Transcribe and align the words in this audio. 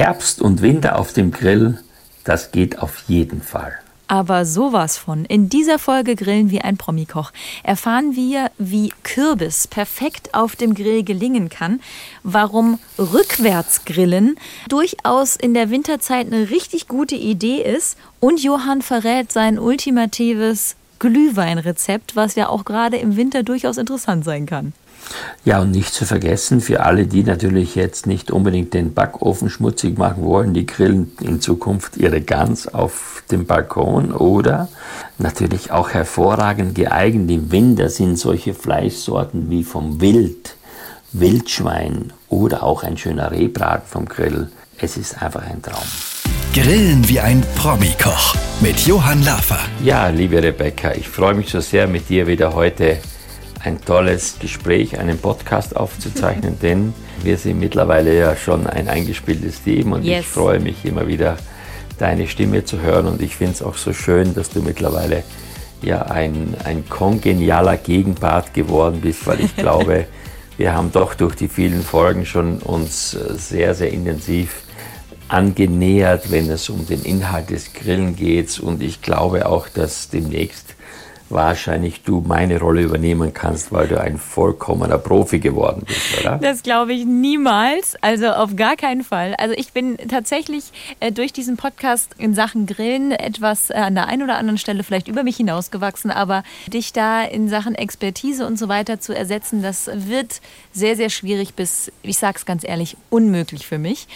Herbst 0.00 0.40
und 0.40 0.62
Winter 0.62 0.98
auf 0.98 1.12
dem 1.12 1.30
Grill, 1.30 1.78
das 2.24 2.52
geht 2.52 2.78
auf 2.78 3.04
jeden 3.06 3.42
Fall. 3.42 3.74
Aber 4.08 4.46
sowas 4.46 4.96
von. 4.96 5.26
In 5.26 5.50
dieser 5.50 5.78
Folge 5.78 6.16
Grillen 6.16 6.50
wie 6.50 6.62
ein 6.62 6.78
Promikoch 6.78 7.32
erfahren 7.64 8.16
wir, 8.16 8.50
wie 8.56 8.94
Kürbis 9.02 9.68
perfekt 9.68 10.32
auf 10.32 10.56
dem 10.56 10.72
Grill 10.72 11.04
gelingen 11.04 11.50
kann, 11.50 11.80
warum 12.22 12.78
Rückwärtsgrillen 12.98 14.36
durchaus 14.70 15.36
in 15.36 15.52
der 15.52 15.68
Winterzeit 15.68 16.28
eine 16.28 16.48
richtig 16.48 16.88
gute 16.88 17.16
Idee 17.16 17.60
ist 17.60 17.98
und 18.20 18.42
Johann 18.42 18.80
verrät 18.80 19.30
sein 19.30 19.58
ultimatives 19.58 20.76
Glühweinrezept, 20.98 22.16
was 22.16 22.36
ja 22.36 22.48
auch 22.48 22.64
gerade 22.64 22.96
im 22.96 23.16
Winter 23.16 23.42
durchaus 23.42 23.76
interessant 23.76 24.24
sein 24.24 24.46
kann. 24.46 24.72
Ja, 25.44 25.60
und 25.60 25.70
nicht 25.70 25.92
zu 25.94 26.04
vergessen, 26.04 26.60
für 26.60 26.80
alle, 26.84 27.06
die 27.06 27.24
natürlich 27.24 27.74
jetzt 27.74 28.06
nicht 28.06 28.30
unbedingt 28.30 28.74
den 28.74 28.94
Backofen 28.94 29.50
schmutzig 29.50 29.98
machen 29.98 30.24
wollen, 30.24 30.54
die 30.54 30.66
grillen 30.66 31.12
in 31.20 31.40
Zukunft 31.40 31.96
ihre 31.96 32.20
Gans 32.20 32.68
auf 32.68 33.22
dem 33.30 33.46
Balkon 33.46 34.12
oder 34.12 34.68
natürlich 35.18 35.70
auch 35.70 35.90
hervorragend 35.90 36.74
geeignet 36.74 37.30
im 37.30 37.52
Winter 37.52 37.88
sind 37.88 38.18
solche 38.18 38.54
Fleischsorten 38.54 39.50
wie 39.50 39.64
vom 39.64 40.00
Wild, 40.00 40.56
Wildschwein 41.12 42.12
oder 42.28 42.62
auch 42.62 42.82
ein 42.82 42.96
schöner 42.96 43.30
Rehbraten 43.30 43.86
vom 43.88 44.06
Grill. 44.06 44.48
Es 44.78 44.96
ist 44.96 45.22
einfach 45.22 45.42
ein 45.42 45.62
Traum. 45.62 45.84
Grillen 46.52 47.08
wie 47.08 47.20
ein 47.20 47.44
Promi-Koch 47.54 48.34
mit 48.60 48.80
Johann 48.80 49.24
Laffer. 49.24 49.60
Ja, 49.84 50.08
liebe 50.08 50.42
Rebecca, 50.42 50.92
ich 50.92 51.08
freue 51.08 51.34
mich 51.34 51.50
so 51.50 51.60
sehr, 51.60 51.86
mit 51.86 52.08
dir 52.08 52.26
wieder 52.26 52.54
heute 52.54 52.98
ein 53.62 53.80
tolles 53.84 54.38
Gespräch, 54.38 54.98
einen 54.98 55.18
Podcast 55.18 55.76
aufzuzeichnen, 55.76 56.58
denn 56.62 56.94
wir 57.22 57.36
sind 57.36 57.60
mittlerweile 57.60 58.16
ja 58.16 58.36
schon 58.36 58.66
ein 58.66 58.88
eingespieltes 58.88 59.62
Team 59.62 59.92
und 59.92 60.04
yes. 60.04 60.20
ich 60.20 60.26
freue 60.26 60.60
mich 60.60 60.84
immer 60.84 61.06
wieder, 61.06 61.36
deine 61.98 62.26
Stimme 62.28 62.64
zu 62.64 62.80
hören 62.80 63.06
und 63.06 63.20
ich 63.20 63.36
finde 63.36 63.52
es 63.52 63.62
auch 63.62 63.76
so 63.76 63.92
schön, 63.92 64.34
dass 64.34 64.48
du 64.48 64.62
mittlerweile 64.62 65.22
ja 65.82 66.02
ein, 66.02 66.54
ein 66.64 66.88
kongenialer 66.88 67.76
Gegenpart 67.76 68.54
geworden 68.54 69.00
bist, 69.02 69.26
weil 69.26 69.40
ich 69.40 69.54
glaube, 69.56 70.06
wir 70.56 70.74
haben 70.74 70.92
doch 70.92 71.14
durch 71.14 71.36
die 71.36 71.48
vielen 71.48 71.82
Folgen 71.82 72.24
schon 72.26 72.58
uns 72.58 73.14
äh, 73.14 73.34
sehr, 73.34 73.74
sehr 73.74 73.92
intensiv 73.92 74.62
angenähert, 75.28 76.30
wenn 76.30 76.50
es 76.50 76.68
um 76.68 76.86
den 76.86 77.02
Inhalt 77.02 77.50
des 77.50 77.72
Grillen 77.72 78.16
geht 78.16 78.58
und 78.58 78.82
ich 78.82 79.00
glaube 79.00 79.46
auch, 79.46 79.68
dass 79.68 80.08
demnächst 80.08 80.74
wahrscheinlich 81.30 82.02
du 82.02 82.20
meine 82.20 82.58
Rolle 82.58 82.82
übernehmen 82.82 83.32
kannst, 83.32 83.72
weil 83.72 83.88
du 83.88 84.00
ein 84.00 84.18
vollkommener 84.18 84.98
Profi 84.98 85.38
geworden 85.38 85.82
bist, 85.86 86.20
oder? 86.20 86.38
Das 86.38 86.62
glaube 86.62 86.92
ich 86.92 87.04
niemals, 87.04 87.96
also 88.00 88.28
auf 88.28 88.56
gar 88.56 88.76
keinen 88.76 89.04
Fall. 89.04 89.34
Also 89.36 89.54
ich 89.56 89.72
bin 89.72 89.96
tatsächlich 90.08 90.64
äh, 91.00 91.12
durch 91.12 91.32
diesen 91.32 91.56
Podcast 91.56 92.14
in 92.18 92.34
Sachen 92.34 92.66
Grillen 92.66 93.12
etwas 93.12 93.70
äh, 93.70 93.74
an 93.74 93.94
der 93.94 94.08
einen 94.08 94.22
oder 94.22 94.36
anderen 94.36 94.58
Stelle 94.58 94.82
vielleicht 94.82 95.08
über 95.08 95.22
mich 95.22 95.36
hinausgewachsen, 95.36 96.10
aber 96.10 96.42
dich 96.66 96.92
da 96.92 97.22
in 97.22 97.48
Sachen 97.48 97.74
Expertise 97.74 98.46
und 98.46 98.58
so 98.58 98.68
weiter 98.68 99.00
zu 99.00 99.16
ersetzen, 99.16 99.62
das 99.62 99.90
wird 99.92 100.40
sehr, 100.72 100.96
sehr 100.96 101.10
schwierig 101.10 101.54
bis, 101.54 101.92
ich 102.02 102.18
sage 102.18 102.38
es 102.38 102.46
ganz 102.46 102.64
ehrlich, 102.64 102.96
unmöglich 103.10 103.66
für 103.66 103.78
mich. 103.78 104.06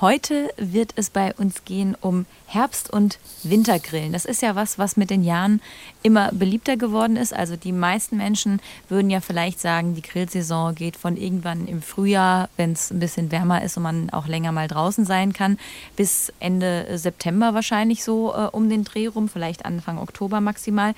Heute 0.00 0.52
wird 0.56 0.92
es 0.96 1.08
bei 1.08 1.32
uns 1.34 1.64
gehen 1.64 1.96
um 2.00 2.26
Herbst- 2.46 2.90
und 2.90 3.20
Wintergrillen. 3.44 4.12
Das 4.12 4.24
ist 4.24 4.42
ja 4.42 4.56
was, 4.56 4.76
was 4.76 4.96
mit 4.96 5.08
den 5.08 5.22
Jahren 5.22 5.60
immer 6.02 6.32
beliebter 6.32 6.76
geworden 6.76 7.16
ist. 7.16 7.32
Also 7.32 7.54
die 7.54 7.70
meisten 7.70 8.16
Menschen 8.16 8.60
würden 8.88 9.08
ja 9.08 9.20
vielleicht 9.20 9.60
sagen, 9.60 9.94
die 9.94 10.02
Grillsaison 10.02 10.74
geht 10.74 10.96
von 10.96 11.16
irgendwann 11.16 11.68
im 11.68 11.80
Frühjahr, 11.80 12.48
wenn 12.56 12.72
es 12.72 12.90
ein 12.90 12.98
bisschen 12.98 13.30
wärmer 13.30 13.62
ist 13.62 13.76
und 13.76 13.84
man 13.84 14.10
auch 14.10 14.26
länger 14.26 14.50
mal 14.50 14.66
draußen 14.66 15.04
sein 15.04 15.32
kann, 15.32 15.58
bis 15.94 16.32
Ende 16.40 16.98
September 16.98 17.54
wahrscheinlich 17.54 18.02
so 18.02 18.34
äh, 18.34 18.48
um 18.50 18.68
den 18.68 18.82
Dreh 18.82 19.06
rum, 19.06 19.28
vielleicht 19.28 19.64
Anfang 19.64 19.98
Oktober 19.98 20.40
maximal. 20.40 20.94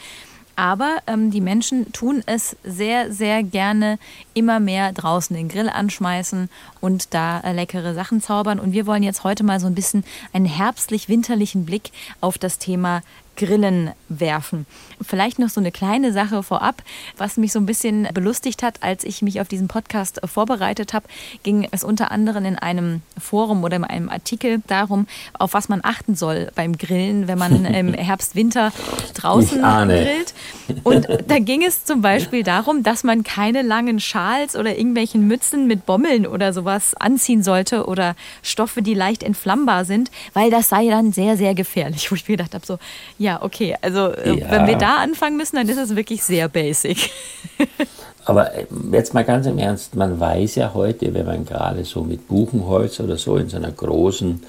Aber 0.56 0.98
ähm, 1.06 1.30
die 1.30 1.42
Menschen 1.42 1.92
tun 1.92 2.22
es 2.24 2.56
sehr, 2.64 3.12
sehr 3.12 3.42
gerne 3.42 3.98
immer 4.32 4.58
mehr 4.58 4.92
draußen 4.92 5.36
den 5.36 5.48
Grill 5.48 5.68
anschmeißen 5.68 6.48
und 6.80 7.12
da 7.12 7.40
äh, 7.40 7.52
leckere 7.52 7.94
Sachen 7.94 8.22
zaubern. 8.22 8.58
Und 8.58 8.72
wir 8.72 8.86
wollen 8.86 9.02
jetzt 9.02 9.22
heute 9.22 9.44
mal 9.44 9.60
so 9.60 9.66
ein 9.66 9.74
bisschen 9.74 10.02
einen 10.32 10.46
herbstlich-winterlichen 10.46 11.66
Blick 11.66 11.90
auf 12.22 12.38
das 12.38 12.58
Thema 12.58 13.02
Grillen 13.36 13.90
werfen. 14.08 14.66
Vielleicht 15.00 15.38
noch 15.38 15.48
so 15.48 15.60
eine 15.60 15.72
kleine 15.72 16.12
Sache 16.12 16.42
vorab, 16.42 16.82
was 17.16 17.36
mich 17.36 17.52
so 17.52 17.58
ein 17.58 17.66
bisschen 17.66 18.08
belustigt 18.14 18.62
hat, 18.62 18.82
als 18.82 19.04
ich 19.04 19.22
mich 19.22 19.40
auf 19.40 19.48
diesen 19.48 19.68
Podcast 19.68 20.20
vorbereitet 20.24 20.94
habe, 20.94 21.06
ging 21.42 21.68
es 21.70 21.84
unter 21.84 22.10
anderem 22.10 22.44
in 22.44 22.58
einem 22.58 23.02
Forum 23.18 23.64
oder 23.64 23.76
in 23.76 23.84
einem 23.84 24.08
Artikel 24.08 24.62
darum, 24.66 25.06
auf 25.38 25.54
was 25.54 25.68
man 25.68 25.80
achten 25.82 26.14
soll 26.14 26.50
beim 26.54 26.76
Grillen, 26.76 27.28
wenn 27.28 27.38
man 27.38 27.64
im 27.66 27.92
Herbst, 27.94 28.34
Winter 28.34 28.72
draußen 29.14 29.60
grillt. 29.60 30.34
Und 30.82 31.06
da 31.26 31.38
ging 31.38 31.64
es 31.64 31.84
zum 31.84 32.00
Beispiel 32.00 32.42
darum, 32.42 32.82
dass 32.82 33.04
man 33.04 33.22
keine 33.22 33.62
langen 33.62 34.00
Schals 34.00 34.56
oder 34.56 34.76
irgendwelchen 34.76 35.26
Mützen 35.26 35.66
mit 35.66 35.86
Bommeln 35.86 36.26
oder 36.26 36.52
sowas 36.52 36.94
anziehen 36.94 37.42
sollte 37.42 37.86
oder 37.86 38.16
Stoffe, 38.42 38.82
die 38.82 38.94
leicht 38.94 39.22
entflammbar 39.22 39.84
sind, 39.84 40.10
weil 40.32 40.50
das 40.50 40.68
sei 40.68 40.88
dann 40.88 41.12
sehr, 41.12 41.36
sehr 41.36 41.54
gefährlich. 41.54 42.10
Wo 42.10 42.14
ich 42.14 42.28
mir 42.28 42.36
gedacht 42.36 42.54
habe, 42.54 42.64
so, 42.66 42.78
ja, 43.18 43.25
ja, 43.26 43.42
okay. 43.42 43.74
Also 43.82 44.12
äh, 44.12 44.38
ja. 44.38 44.50
wenn 44.52 44.68
wir 44.68 44.76
da 44.76 44.98
anfangen 44.98 45.36
müssen, 45.36 45.56
dann 45.56 45.68
ist 45.68 45.78
es 45.78 45.96
wirklich 45.96 46.22
sehr 46.22 46.48
basic. 46.48 47.10
Aber 48.24 48.54
äh, 48.54 48.66
jetzt 48.92 49.14
mal 49.14 49.24
ganz 49.24 49.46
im 49.46 49.58
Ernst, 49.58 49.96
man 49.96 50.20
weiß 50.20 50.54
ja 50.54 50.72
heute, 50.74 51.12
wenn 51.12 51.26
man 51.26 51.44
gerade 51.44 51.84
so 51.84 52.04
mit 52.04 52.28
Buchenholz 52.28 53.00
oder 53.00 53.16
so 53.16 53.36
in 53.36 53.48
so 53.48 53.56
einer 53.56 53.72
großen, 53.72 54.44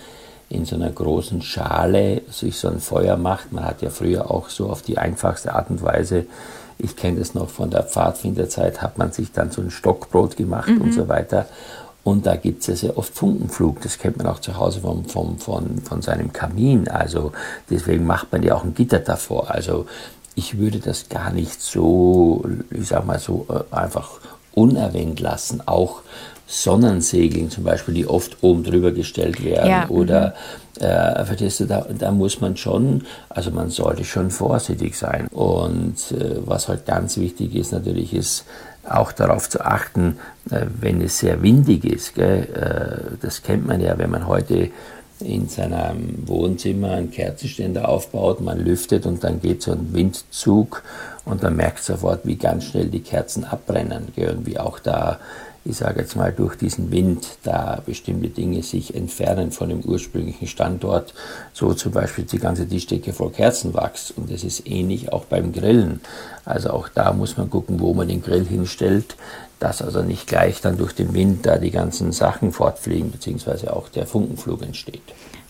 in 0.49 0.65
so 0.65 0.75
einer 0.75 0.91
großen 0.91 1.41
Schale 1.41 2.21
sich 2.29 2.59
so 2.59 2.67
ein 2.67 2.79
Feuer 2.79 3.17
macht, 3.17 3.51
man 3.51 3.65
hat 3.65 3.81
ja 3.81 3.89
früher 3.89 4.29
auch 4.29 4.49
so 4.49 4.69
auf 4.69 4.83
die 4.83 4.99
einfachste 4.99 5.55
Art 5.55 5.71
und 5.71 5.81
Weise, 5.81 6.27
ich 6.77 6.95
kenne 6.95 7.17
das 7.17 7.33
noch 7.33 7.49
von 7.49 7.71
der 7.71 7.81
Pfadfinderzeit, 7.81 8.83
hat 8.83 8.99
man 8.99 9.11
sich 9.11 9.31
dann 9.31 9.49
so 9.49 9.61
ein 9.61 9.71
Stockbrot 9.71 10.37
gemacht 10.37 10.69
mhm. 10.69 10.81
und 10.81 10.93
so 10.93 11.07
weiter. 11.07 11.47
Und 12.03 12.25
da 12.25 12.37
gibt 12.37 12.61
es 12.61 12.67
ja 12.67 12.75
sehr 12.75 12.97
oft 12.97 13.13
Funkenflug. 13.13 13.81
Das 13.81 13.97
kennt 13.97 14.17
man 14.17 14.27
auch 14.27 14.39
zu 14.39 14.57
Hause 14.57 14.79
vom, 14.79 15.05
vom, 15.05 15.37
von, 15.37 15.79
von 15.79 16.01
seinem 16.01 16.31
Kamin. 16.31 16.87
Also 16.87 17.33
deswegen 17.69 18.05
macht 18.05 18.31
man 18.31 18.43
ja 18.43 18.55
auch 18.55 18.63
ein 18.63 18.73
Gitter 18.73 18.99
davor. 18.99 19.51
Also 19.51 19.87
ich 20.35 20.57
würde 20.57 20.79
das 20.79 21.09
gar 21.09 21.31
nicht 21.31 21.61
so, 21.61 22.45
ich 22.69 22.87
sag 22.87 23.05
mal 23.05 23.19
so, 23.19 23.45
äh, 23.49 23.75
einfach 23.75 24.19
unerwähnt 24.53 25.19
lassen. 25.19 25.61
Auch 25.65 26.01
Sonnensegeln 26.47 27.49
zum 27.49 27.65
Beispiel, 27.65 27.93
die 27.93 28.07
oft 28.07 28.37
oben 28.41 28.63
drüber 28.63 28.91
gestellt 28.91 29.43
werden. 29.43 29.69
Ja. 29.69 29.89
Oder, 29.89 30.33
mhm. 30.79 30.85
äh, 30.85 31.25
verstehst 31.25 31.59
du, 31.59 31.65
da, 31.65 31.85
da 31.97 32.11
muss 32.11 32.39
man 32.39 32.55
schon, 32.55 33.03
also 33.27 33.51
man 33.51 33.69
sollte 33.69 34.05
schon 34.05 34.31
vorsichtig 34.31 34.97
sein. 34.97 35.27
Und 35.27 36.11
äh, 36.11 36.37
was 36.45 36.69
halt 36.69 36.85
ganz 36.85 37.17
wichtig 37.17 37.53
ist 37.53 37.73
natürlich, 37.73 38.13
ist, 38.13 38.45
auch 38.89 39.11
darauf 39.11 39.49
zu 39.49 39.65
achten, 39.65 40.17
äh, 40.49 40.65
wenn 40.79 41.01
es 41.01 41.19
sehr 41.19 41.41
windig 41.41 41.85
ist. 41.85 42.15
Gell? 42.15 42.47
Äh, 42.53 43.17
das 43.21 43.43
kennt 43.43 43.67
man 43.67 43.81
ja, 43.81 43.97
wenn 43.97 44.09
man 44.09 44.27
heute 44.27 44.69
in 45.19 45.49
seinem 45.49 46.27
Wohnzimmer 46.27 46.91
einen 46.91 47.11
Kerzenständer 47.11 47.89
aufbaut, 47.89 48.41
man 48.41 48.59
lüftet 48.59 49.05
und 49.05 49.23
dann 49.23 49.41
geht 49.41 49.63
so 49.63 49.71
ein 49.71 49.93
Windzug 49.93 50.83
und 51.25 51.43
dann 51.43 51.55
merkt 51.55 51.83
sofort, 51.83 52.25
wie 52.25 52.35
ganz 52.35 52.65
schnell 52.65 52.87
die 52.87 53.01
Kerzen 53.01 53.43
abbrennen 53.43 54.09
gell? 54.15 54.35
und 54.35 54.45
wie 54.45 54.59
auch 54.59 54.79
da 54.79 55.19
ich 55.67 55.77
sage 55.77 55.99
jetzt 56.01 56.15
mal, 56.15 56.31
durch 56.31 56.55
diesen 56.55 56.91
Wind 56.91 57.27
da 57.43 57.81
bestimmte 57.85 58.29
Dinge 58.29 58.63
sich 58.63 58.95
entfernen 58.95 59.51
von 59.51 59.69
dem 59.69 59.81
ursprünglichen 59.81 60.47
Standort, 60.47 61.13
so 61.53 61.73
zum 61.73 61.91
Beispiel 61.91 62.23
die 62.23 62.39
ganze 62.39 62.67
Tischdecke 62.67 63.11
voll 63.11 63.31
Kerzenwachs. 63.31 64.11
Und 64.11 64.31
das 64.31 64.43
ist 64.43 64.65
ähnlich 64.67 65.11
auch 65.11 65.25
beim 65.25 65.51
Grillen. 65.51 65.99
Also 66.45 66.69
auch 66.69 66.87
da 66.87 67.11
muss 67.11 67.37
man 67.37 67.49
gucken, 67.49 67.79
wo 67.79 67.93
man 67.93 68.07
den 68.07 68.21
Grill 68.21 68.45
hinstellt, 68.45 69.15
dass 69.59 69.81
also 69.81 70.03
nicht 70.03 70.27
gleich 70.27 70.61
dann 70.61 70.77
durch 70.77 70.93
den 70.93 71.13
Wind 71.13 71.45
da 71.45 71.57
die 71.57 71.71
ganzen 71.71 72.11
Sachen 72.11 72.51
fortfliegen, 72.51 73.11
beziehungsweise 73.11 73.75
auch 73.75 73.89
der 73.89 74.07
Funkenflug 74.07 74.61
entsteht. 74.61 75.01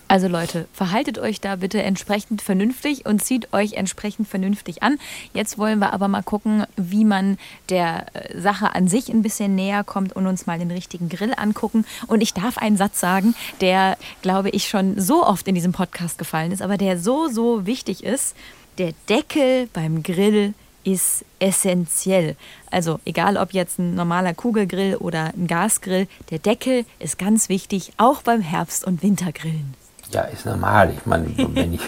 Also 0.10 0.30
Leute, 0.30 0.68
verhaltet 0.72 1.20
euch 1.20 1.42
da 1.42 1.58
bitte 1.58 1.84
entsprechend 1.84 2.42
vernünftig 2.42 3.06
und 3.06 3.22
zieht 3.22 3.52
euch 3.54 3.74
entsprechend 3.74 4.28
vernünftig 4.30 4.82
an. 4.82 5.00
Jetzt 5.34 5.58
wollen 5.58 5.80
wir 5.80 5.92
aber 5.92 6.08
mal 6.08 6.24
gucken, 6.24 6.66
wie 6.78 7.04
man 7.04 7.38
der 7.70 8.06
äh, 8.14 8.40
Sache 8.40 8.74
an 8.74 8.88
sich 8.88 9.10
ein 9.10 9.22
bisschen 9.22 9.56
näher 9.56 9.84
kommt 9.84 10.16
und 10.16 10.26
uns 10.26 10.46
mal 10.46 10.60
den 10.60 10.72
richtigen 10.72 11.10
Grill 11.10 11.34
angucken. 11.36 11.86
Und 12.08 12.22
ich 12.22 12.34
darf 12.34 12.58
einen 12.58 12.78
Satz 12.78 13.02
sagen, 13.02 13.36
der, 13.60 13.98
glaube 14.22 14.50
ich, 14.50 14.70
schon 14.70 14.98
so 14.98 15.26
oft 15.26 15.46
in 15.48 15.56
diesem 15.56 15.74
Podcast 15.74 16.18
gefallen 16.18 16.54
ist, 16.54 16.62
aber 16.62 16.78
der 16.78 16.98
so, 16.98 17.28
so 17.28 17.66
wichtig 17.66 18.04
ist. 18.04 18.34
Der 18.78 18.94
Deckel 19.10 19.68
beim 19.74 20.04
Grill 20.04 20.54
ist 20.86 21.26
essentiell. 21.40 22.38
Also 22.72 23.02
egal 23.04 23.36
ob 23.36 23.52
jetzt 23.52 23.78
ein 23.78 23.96
normaler 23.96 24.34
Kugelgrill 24.34 24.96
oder 24.96 25.34
ein 25.36 25.48
Gasgrill, 25.48 26.08
der 26.30 26.40
Deckel 26.40 26.86
ist 27.00 27.18
ganz 27.18 27.50
wichtig, 27.50 27.92
auch 27.98 28.22
beim 28.22 28.40
Herbst- 28.40 28.86
und 28.86 29.04
Wintergrillen. 29.04 29.74
Ja, 30.12 30.22
ist 30.22 30.46
normal. 30.46 30.92
Ich 30.96 31.06
meine, 31.06 31.26
wenn 31.54 31.74
ich, 31.74 31.82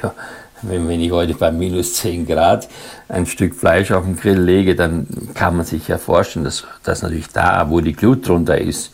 wenn, 0.61 0.87
wenn 0.87 0.99
ich 0.99 1.11
heute 1.11 1.33
bei 1.35 1.51
minus 1.51 1.95
10 1.95 2.27
Grad 2.27 2.67
ein 3.07 3.25
Stück 3.25 3.55
Fleisch 3.55 3.91
auf 3.91 4.03
den 4.03 4.17
Grill 4.17 4.39
lege, 4.39 4.75
dann 4.75 5.07
kann 5.33 5.55
man 5.55 5.65
sich 5.65 5.87
ja 5.87 5.97
vorstellen, 5.97 6.45
dass, 6.45 6.65
dass 6.83 7.01
natürlich 7.01 7.29
da, 7.29 7.69
wo 7.69 7.79
die 7.81 7.93
Glut 7.93 8.27
drunter 8.27 8.57
ist, 8.57 8.91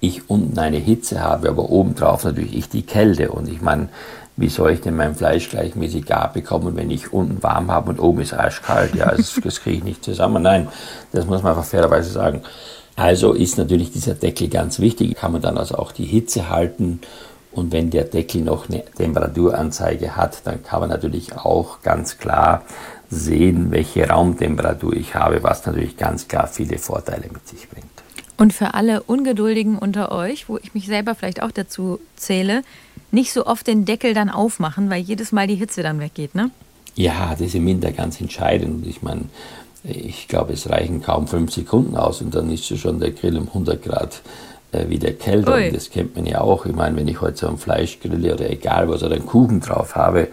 ich 0.00 0.30
unten 0.30 0.58
eine 0.58 0.76
Hitze 0.76 1.20
habe, 1.20 1.48
aber 1.48 1.70
obendrauf 1.70 2.24
natürlich 2.24 2.56
ich 2.56 2.68
die 2.68 2.82
Kälte. 2.82 3.32
Und 3.32 3.48
ich 3.48 3.60
meine, 3.60 3.88
wie 4.36 4.48
soll 4.48 4.72
ich 4.72 4.80
denn 4.80 4.94
mein 4.94 5.16
Fleisch 5.16 5.48
gleichmäßig 5.48 6.06
gar 6.06 6.32
bekommen, 6.32 6.76
wenn 6.76 6.90
ich 6.90 7.12
unten 7.12 7.42
warm 7.42 7.72
habe 7.72 7.90
und 7.90 7.98
oben 7.98 8.20
ist 8.20 8.34
arschkalt? 8.34 8.94
Ja, 8.94 9.10
das, 9.10 9.40
das 9.42 9.60
kriege 9.60 9.78
ich 9.78 9.84
nicht 9.84 10.04
zusammen. 10.04 10.42
Nein, 10.42 10.68
das 11.12 11.26
muss 11.26 11.42
man 11.42 11.52
einfach 11.56 11.68
fairerweise 11.68 12.10
sagen. 12.10 12.42
Also 12.94 13.32
ist 13.32 13.58
natürlich 13.58 13.92
dieser 13.92 14.14
Deckel 14.14 14.48
ganz 14.48 14.78
wichtig. 14.78 15.16
Kann 15.16 15.32
man 15.32 15.42
dann 15.42 15.58
also 15.58 15.76
auch 15.76 15.90
die 15.90 16.04
Hitze 16.04 16.48
halten. 16.50 17.00
Und 17.58 17.72
wenn 17.72 17.90
der 17.90 18.04
Deckel 18.04 18.42
noch 18.42 18.68
eine 18.68 18.84
Temperaturanzeige 18.84 20.14
hat, 20.14 20.46
dann 20.46 20.62
kann 20.62 20.78
man 20.78 20.90
natürlich 20.90 21.34
auch 21.34 21.82
ganz 21.82 22.18
klar 22.18 22.62
sehen, 23.10 23.72
welche 23.72 24.08
Raumtemperatur 24.08 24.92
ich 24.94 25.16
habe, 25.16 25.42
was 25.42 25.66
natürlich 25.66 25.96
ganz 25.96 26.28
klar 26.28 26.46
viele 26.46 26.78
Vorteile 26.78 27.24
mit 27.32 27.48
sich 27.48 27.68
bringt. 27.68 27.86
Und 28.36 28.52
für 28.52 28.74
alle 28.74 29.02
Ungeduldigen 29.02 29.76
unter 29.76 30.12
euch, 30.12 30.48
wo 30.48 30.58
ich 30.58 30.72
mich 30.72 30.86
selber 30.86 31.16
vielleicht 31.16 31.42
auch 31.42 31.50
dazu 31.50 31.98
zähle, 32.14 32.62
nicht 33.10 33.32
so 33.32 33.44
oft 33.44 33.66
den 33.66 33.84
Deckel 33.84 34.14
dann 34.14 34.30
aufmachen, 34.30 34.88
weil 34.88 35.00
jedes 35.00 35.32
Mal 35.32 35.48
die 35.48 35.56
Hitze 35.56 35.82
dann 35.82 35.98
weggeht, 35.98 36.36
ne? 36.36 36.50
Ja, 36.94 37.30
das 37.32 37.40
ist 37.40 37.54
im 37.56 37.66
Winter 37.66 37.90
ganz 37.90 38.20
entscheidend. 38.20 38.86
Ich 38.86 39.02
meine, 39.02 39.24
ich 39.82 40.28
glaube, 40.28 40.52
es 40.52 40.70
reichen 40.70 41.02
kaum 41.02 41.26
fünf 41.26 41.52
Sekunden 41.52 41.96
aus 41.96 42.20
und 42.20 42.36
dann 42.36 42.52
ist 42.52 42.66
schon 42.78 43.00
der 43.00 43.10
Grill 43.10 43.36
um 43.36 43.48
100 43.48 43.82
Grad 43.82 44.20
äh, 44.72 44.88
wieder 44.88 45.12
kälter. 45.12 45.54
Und 45.54 45.74
das 45.74 45.90
kennt 45.90 46.16
man 46.16 46.26
ja 46.26 46.40
auch. 46.40 46.66
Ich 46.66 46.74
meine, 46.74 46.96
wenn 46.96 47.08
ich 47.08 47.20
heute 47.20 47.38
so 47.38 47.48
ein 47.48 47.58
Fleisch 47.58 48.00
grille 48.00 48.34
oder 48.34 48.50
egal 48.50 48.88
was 48.88 49.02
oder 49.02 49.16
einen 49.16 49.26
Kuchen 49.26 49.60
drauf 49.60 49.96
habe 49.96 50.28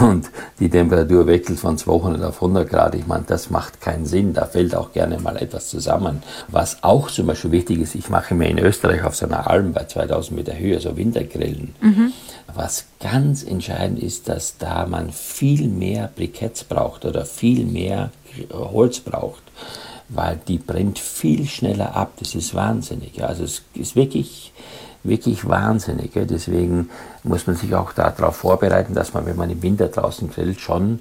und 0.00 0.30
die 0.58 0.68
Temperatur 0.68 1.26
wechselt 1.26 1.58
von 1.58 1.78
200 1.78 2.22
auf 2.24 2.36
100 2.36 2.68
Grad, 2.68 2.94
ich 2.94 3.06
meine, 3.06 3.24
das 3.26 3.48
macht 3.50 3.80
keinen 3.80 4.06
Sinn. 4.06 4.34
Da 4.34 4.46
fällt 4.46 4.74
auch 4.74 4.92
gerne 4.92 5.18
mal 5.18 5.36
etwas 5.36 5.68
zusammen. 5.68 6.22
Was 6.48 6.82
auch 6.82 7.10
zum 7.10 7.26
Beispiel 7.26 7.52
wichtig 7.52 7.80
ist, 7.80 7.94
ich 7.94 8.08
mache 8.08 8.34
mir 8.34 8.48
in 8.48 8.58
Österreich 8.58 9.04
auf 9.04 9.14
so 9.14 9.26
einer 9.26 9.48
Alm 9.48 9.72
bei 9.72 9.84
2000 9.84 10.36
Meter 10.36 10.58
Höhe 10.58 10.80
so 10.80 10.96
Wintergrillen. 10.96 11.74
Mhm. 11.80 12.12
Was 12.54 12.86
ganz 12.98 13.44
entscheidend 13.44 14.02
ist, 14.02 14.28
dass 14.28 14.58
da 14.58 14.84
man 14.86 15.12
viel 15.12 15.68
mehr 15.68 16.10
Briketts 16.14 16.64
braucht 16.64 17.04
oder 17.04 17.24
viel 17.24 17.64
mehr 17.64 18.10
Holz 18.52 19.00
braucht, 19.00 19.42
weil 20.10 20.38
die 20.46 20.58
brennt 20.58 20.98
viel 20.98 21.46
schneller 21.46 21.96
ab. 21.96 22.12
Das 22.18 22.34
ist 22.34 22.54
wahnsinnig. 22.54 23.22
Also 23.24 23.44
es 23.44 23.62
ist 23.74 23.96
wirklich 23.96 24.52
wirklich 25.02 25.48
wahnsinnig. 25.48 26.12
Deswegen 26.14 26.90
muss 27.22 27.46
man 27.46 27.56
sich 27.56 27.74
auch 27.74 27.92
darauf 27.92 28.36
vorbereiten, 28.36 28.94
dass 28.94 29.14
man, 29.14 29.26
wenn 29.26 29.36
man 29.36 29.50
im 29.50 29.62
Winter 29.62 29.88
draußen 29.88 30.30
grillt, 30.30 30.60
schon 30.60 31.00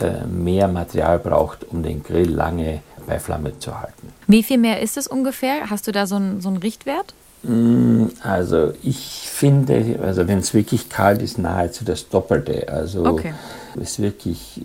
äh, 0.00 0.26
mehr 0.26 0.68
Material 0.68 1.18
braucht, 1.18 1.64
um 1.68 1.82
den 1.82 2.02
Grill 2.02 2.30
lange 2.30 2.82
bei 3.06 3.18
Flamme 3.18 3.58
zu 3.58 3.80
halten. 3.80 4.12
Wie 4.26 4.42
viel 4.42 4.58
mehr 4.58 4.80
ist 4.80 4.96
es 4.96 5.06
ungefähr? 5.06 5.70
Hast 5.70 5.86
du 5.86 5.92
da 5.92 6.06
so 6.06 6.16
einen, 6.16 6.40
so 6.40 6.48
einen 6.48 6.58
Richtwert? 6.58 7.14
Mm, 7.42 8.06
also 8.22 8.72
ich 8.82 9.28
finde, 9.32 9.98
also 10.02 10.28
wenn 10.28 10.38
es 10.38 10.52
wirklich 10.52 10.88
kalt 10.88 11.22
ist, 11.22 11.38
nahezu 11.38 11.84
das 11.84 12.08
Doppelte. 12.08 12.68
Also 12.68 13.04
okay. 13.04 13.32
Ist 13.78 14.00
wirklich 14.00 14.60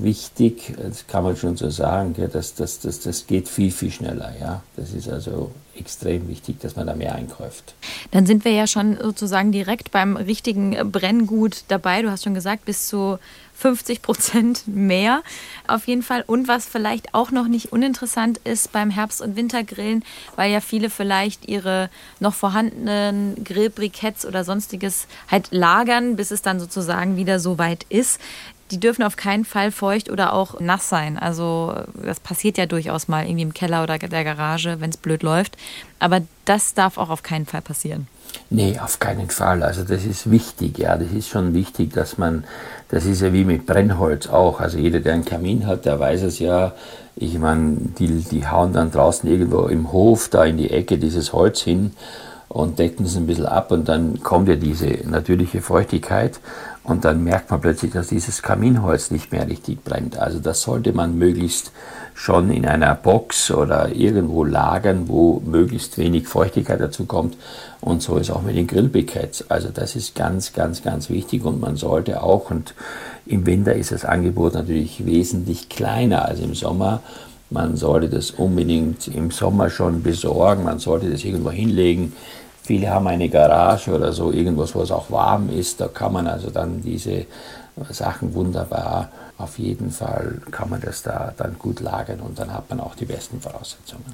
wichtig, 0.00 0.74
das 0.76 1.06
kann 1.06 1.24
man 1.24 1.36
schon 1.36 1.56
so 1.56 1.70
sagen, 1.70 2.14
dass 2.32 2.54
das, 2.54 2.80
das, 2.80 3.00
das 3.00 3.26
geht 3.26 3.48
viel, 3.48 3.70
viel 3.70 3.90
schneller. 3.90 4.32
Ja? 4.40 4.62
Das 4.76 4.92
ist 4.92 5.08
also 5.08 5.50
extrem 5.76 6.28
wichtig, 6.28 6.60
dass 6.60 6.76
man 6.76 6.86
da 6.86 6.94
mehr 6.94 7.14
einkauft. 7.14 7.74
Dann 8.10 8.26
sind 8.26 8.44
wir 8.44 8.52
ja 8.52 8.66
schon 8.66 8.98
sozusagen 9.00 9.52
direkt 9.52 9.90
beim 9.90 10.16
richtigen 10.16 10.90
Brenngut 10.90 11.64
dabei. 11.68 12.02
Du 12.02 12.10
hast 12.10 12.24
schon 12.24 12.34
gesagt, 12.34 12.64
bis 12.64 12.88
zu 12.88 13.18
50 13.54 14.02
Prozent 14.02 14.66
mehr 14.66 15.22
auf 15.68 15.86
jeden 15.86 16.02
Fall. 16.02 16.24
Und 16.26 16.48
was 16.48 16.66
vielleicht 16.66 17.14
auch 17.14 17.30
noch 17.30 17.48
nicht 17.48 17.72
uninteressant 17.72 18.38
ist 18.44 18.72
beim 18.72 18.90
Herbst- 18.90 19.22
und 19.22 19.36
Wintergrillen, 19.36 20.04
weil 20.36 20.50
ja 20.50 20.60
viele 20.60 20.90
vielleicht 20.90 21.48
ihre 21.48 21.90
noch 22.20 22.34
vorhandenen 22.34 23.42
Grillbriketts 23.44 24.26
oder 24.26 24.44
sonstiges 24.44 25.06
halt 25.30 25.48
lagern, 25.50 26.16
bis 26.16 26.30
es 26.30 26.42
dann 26.42 26.60
sozusagen 26.60 27.16
wieder 27.16 27.38
so 27.38 27.58
weit 27.58 27.86
ist 27.88 28.20
die 28.72 28.80
dürfen 28.80 29.02
auf 29.02 29.16
keinen 29.16 29.44
Fall 29.44 29.70
feucht 29.70 30.10
oder 30.10 30.32
auch 30.32 30.58
nass 30.58 30.88
sein. 30.88 31.18
Also 31.18 31.76
das 31.94 32.20
passiert 32.20 32.56
ja 32.56 32.64
durchaus 32.66 33.06
mal 33.06 33.26
irgendwie 33.26 33.42
im 33.42 33.54
Keller 33.54 33.82
oder 33.82 33.98
der 33.98 34.24
Garage, 34.24 34.80
wenn 34.80 34.88
es 34.90 34.96
blöd 34.96 35.22
läuft. 35.22 35.56
Aber 35.98 36.22
das 36.46 36.72
darf 36.72 36.96
auch 36.96 37.10
auf 37.10 37.22
keinen 37.22 37.44
Fall 37.44 37.60
passieren. 37.60 38.08
Nee, 38.50 38.78
auf 38.78 38.98
keinen 38.98 39.30
Fall. 39.30 39.62
Also 39.62 39.82
das 39.82 40.04
ist 40.04 40.30
wichtig, 40.30 40.78
ja. 40.78 40.96
Das 40.96 41.10
ist 41.12 41.28
schon 41.28 41.54
wichtig, 41.54 41.92
dass 41.94 42.18
man, 42.18 42.44
das 42.90 43.06
ist 43.06 43.22
ja 43.22 43.32
wie 43.32 43.44
mit 43.44 43.66
Brennholz 43.66 44.28
auch. 44.28 44.60
Also 44.60 44.78
jeder, 44.78 45.00
der 45.00 45.14
einen 45.14 45.24
Kamin 45.24 45.66
hat, 45.66 45.86
der 45.86 45.98
weiß 45.98 46.22
es 46.22 46.38
ja. 46.38 46.74
Ich 47.16 47.38
meine, 47.38 47.76
die, 47.98 48.08
die 48.08 48.46
hauen 48.46 48.72
dann 48.72 48.90
draußen 48.90 49.28
irgendwo 49.30 49.66
im 49.66 49.92
Hof 49.92 50.28
da 50.28 50.44
in 50.44 50.58
die 50.58 50.70
Ecke 50.70 50.98
dieses 50.98 51.32
Holz 51.32 51.60
hin 51.60 51.92
und 52.48 52.78
decken 52.78 53.06
es 53.06 53.16
ein 53.16 53.26
bisschen 53.26 53.46
ab 53.46 53.70
und 53.72 53.88
dann 53.88 54.22
kommt 54.22 54.48
ja 54.48 54.56
diese 54.56 54.86
natürliche 55.08 55.62
Feuchtigkeit 55.62 56.38
und 56.84 57.04
dann 57.04 57.24
merkt 57.24 57.50
man 57.50 57.60
plötzlich, 57.60 57.92
dass 57.92 58.08
dieses 58.08 58.42
Kaminholz 58.42 59.10
nicht 59.10 59.32
mehr 59.32 59.48
richtig 59.48 59.82
brennt. 59.82 60.18
Also 60.18 60.38
das 60.38 60.60
sollte 60.60 60.92
man 60.92 61.16
möglichst 61.16 61.72
schon 62.14 62.50
in 62.50 62.66
einer 62.66 62.94
Box 62.94 63.50
oder 63.50 63.94
irgendwo 63.94 64.44
lagern, 64.44 65.08
wo 65.08 65.40
möglichst 65.44 65.98
wenig 65.98 66.28
Feuchtigkeit 66.28 66.80
dazu 66.80 67.04
kommt. 67.04 67.36
Und 67.80 68.02
so 68.02 68.16
ist 68.16 68.30
auch 68.30 68.42
mit 68.42 68.56
den 68.56 68.66
Grillbriketts. 68.66 69.50
Also 69.50 69.68
das 69.72 69.96
ist 69.96 70.14
ganz, 70.14 70.52
ganz, 70.52 70.82
ganz 70.82 71.10
wichtig 71.10 71.44
und 71.44 71.60
man 71.60 71.76
sollte 71.76 72.22
auch, 72.22 72.50
und 72.50 72.74
im 73.26 73.46
Winter 73.46 73.74
ist 73.74 73.92
das 73.92 74.04
Angebot 74.04 74.54
natürlich 74.54 75.04
wesentlich 75.04 75.68
kleiner 75.68 76.26
als 76.26 76.40
im 76.40 76.54
Sommer. 76.54 77.02
Man 77.50 77.76
sollte 77.76 78.08
das 78.08 78.30
unbedingt 78.30 79.08
im 79.08 79.30
Sommer 79.30 79.68
schon 79.68 80.02
besorgen, 80.02 80.64
man 80.64 80.78
sollte 80.78 81.10
das 81.10 81.24
irgendwo 81.24 81.50
hinlegen 81.50 82.12
Viele 82.64 82.90
haben 82.90 83.08
eine 83.08 83.28
Garage 83.28 83.90
oder 83.90 84.12
so, 84.12 84.30
irgendwas, 84.30 84.74
wo 84.74 84.82
es 84.82 84.92
auch 84.92 85.10
warm 85.10 85.50
ist. 85.50 85.80
Da 85.80 85.88
kann 85.88 86.12
man 86.12 86.28
also 86.28 86.48
dann 86.48 86.80
diese 86.80 87.26
Sachen 87.90 88.34
wunderbar, 88.34 89.08
auf 89.38 89.58
jeden 89.58 89.90
Fall 89.90 90.40
kann 90.50 90.70
man 90.70 90.80
das 90.80 91.02
da 91.02 91.32
dann 91.36 91.58
gut 91.58 91.80
lagern 91.80 92.20
und 92.20 92.38
dann 92.38 92.52
hat 92.52 92.70
man 92.70 92.80
auch 92.80 92.94
die 92.94 93.06
besten 93.06 93.40
Voraussetzungen. 93.40 94.04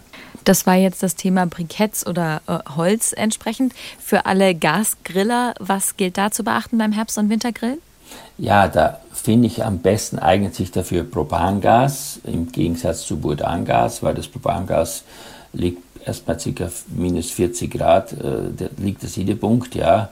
Das 0.44 0.66
war 0.66 0.74
jetzt 0.74 1.02
das 1.02 1.16
Thema 1.16 1.46
Briketts 1.46 2.06
oder 2.06 2.40
äh, 2.46 2.58
Holz 2.76 3.12
entsprechend. 3.12 3.74
Für 3.98 4.26
alle 4.26 4.54
Gasgriller, 4.54 5.54
was 5.60 5.96
gilt 5.96 6.16
da 6.16 6.30
zu 6.30 6.44
beachten 6.44 6.78
beim 6.78 6.92
Herbst- 6.92 7.18
und 7.18 7.28
Wintergrillen? 7.28 7.78
Ja, 8.38 8.68
da 8.68 9.00
finde 9.12 9.48
ich 9.48 9.64
am 9.64 9.80
besten 9.80 10.18
eignet 10.18 10.54
sich 10.54 10.70
dafür 10.70 11.04
Propangas 11.04 12.20
im 12.24 12.50
Gegensatz 12.50 13.02
zu 13.02 13.18
Butangas, 13.18 14.02
weil 14.02 14.14
das 14.14 14.28
Propangas 14.28 15.04
liegt 15.52 15.82
erst 16.06 16.24
bei 16.24 16.34
ca. 16.34 16.70
minus 16.88 17.30
40 17.30 17.70
Grad 17.70 18.12
äh, 18.12 18.68
liegt 18.78 19.02
der 19.02 19.10
Siedepunkt, 19.10 19.74
ja. 19.74 20.08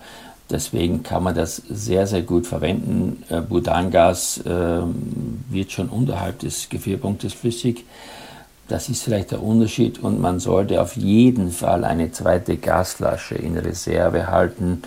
Deswegen 0.49 1.03
kann 1.03 1.25
man 1.25 1.35
das 1.35 1.57
sehr, 1.69 2.07
sehr 2.07 2.23
gut 2.23 2.47
verwenden. 2.47 3.25
Äh, 3.29 3.41
Butangas 3.41 4.39
äh, 4.39 4.81
wird 5.51 5.73
schon 5.73 5.89
unterhalb 5.89 6.39
des 6.39 6.69
Gefrierpunktes 6.69 7.33
flüssig. 7.33 7.85
Das 8.69 8.89
ist 8.89 9.03
vielleicht 9.03 9.31
der 9.31 9.43
Unterschied 9.43 10.01
und 10.01 10.21
man 10.21 10.41
sollte 10.41 10.83
auf 10.83 10.97
jeden 10.97 11.53
Fall 11.53 11.85
eine 11.85 12.11
zweite 12.11 12.57
Gasflasche 12.57 13.37
in 13.37 13.57
Reserve 13.57 14.27
halten, 14.29 14.83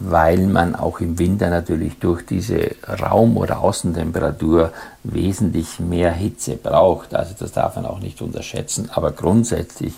weil 0.00 0.46
man 0.46 0.74
auch 0.74 1.00
im 1.00 1.18
Winter 1.18 1.48
natürlich 1.48 1.98
durch 1.98 2.26
diese 2.26 2.72
Raum- 2.86 3.36
oder 3.36 3.60
Außentemperatur 3.60 4.72
wesentlich 5.04 5.78
mehr 5.78 6.12
Hitze 6.12 6.56
braucht. 6.56 7.14
Also 7.14 7.34
das 7.38 7.52
darf 7.52 7.76
man 7.76 7.86
auch 7.86 8.00
nicht 8.00 8.20
unterschätzen. 8.20 8.90
Aber 8.92 9.12
grundsätzlich 9.12 9.94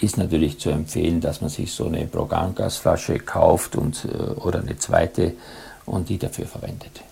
ist 0.00 0.16
natürlich 0.16 0.58
zu 0.58 0.70
empfehlen, 0.70 1.20
dass 1.20 1.40
man 1.40 1.50
sich 1.50 1.72
so 1.72 1.86
eine 1.86 2.04
Brogangasflasche 2.06 3.18
kauft 3.18 3.76
und, 3.76 4.06
äh, 4.06 4.40
oder 4.40 4.60
eine 4.60 4.78
zweite 4.78 5.34
und 5.86 6.08
die 6.08 6.18
dafür 6.18 6.46
verwendet. 6.46 7.02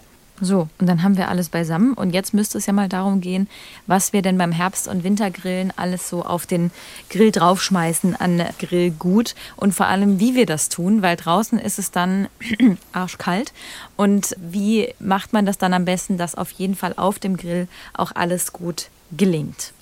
So, 0.40 0.68
und 0.78 0.88
dann 0.88 1.02
haben 1.02 1.16
wir 1.16 1.28
alles 1.28 1.48
beisammen. 1.48 1.94
Und 1.94 2.14
jetzt 2.14 2.32
müsste 2.32 2.58
es 2.58 2.66
ja 2.66 2.72
mal 2.72 2.88
darum 2.88 3.20
gehen, 3.20 3.48
was 3.86 4.12
wir 4.12 4.22
denn 4.22 4.38
beim 4.38 4.52
Herbst- 4.52 4.86
und 4.86 5.02
Wintergrillen 5.02 5.72
alles 5.76 6.08
so 6.08 6.24
auf 6.24 6.46
den 6.46 6.70
Grill 7.10 7.32
draufschmeißen 7.32 8.14
an 8.14 8.44
Grillgut 8.58 9.34
und 9.56 9.74
vor 9.74 9.86
allem, 9.86 10.20
wie 10.20 10.34
wir 10.34 10.46
das 10.46 10.68
tun, 10.68 11.02
weil 11.02 11.16
draußen 11.16 11.58
ist 11.58 11.78
es 11.78 11.90
dann 11.90 12.28
arschkalt. 12.92 13.52
Und 13.96 14.36
wie 14.38 14.94
macht 15.00 15.32
man 15.32 15.44
das 15.44 15.58
dann 15.58 15.74
am 15.74 15.84
besten, 15.84 16.18
dass 16.18 16.36
auf 16.36 16.50
jeden 16.52 16.76
Fall 16.76 16.94
auf 16.96 17.18
dem 17.18 17.36
Grill 17.36 17.66
auch 17.94 18.12
alles 18.14 18.52
gut 18.52 18.90
gelingt? 19.16 19.72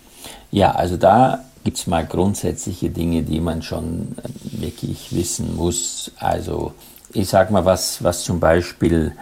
Ja, 0.50 0.72
also 0.72 0.96
da 0.96 1.44
gibt 1.66 1.78
es 1.78 1.88
mal 1.88 2.06
grundsätzliche 2.06 2.90
Dinge, 2.90 3.25
die 3.25 3.40
man 3.40 3.61
schon 3.61 4.14
wirklich 4.44 5.12
wissen 5.12 5.56
muss. 5.56 6.12
Also 6.16 6.75
ich 7.12 7.28
sage 7.28 7.52
mal, 7.52 7.64
was, 7.64 8.04
was 8.04 8.23
zum 8.23 8.38
Beispiel 8.38 9.16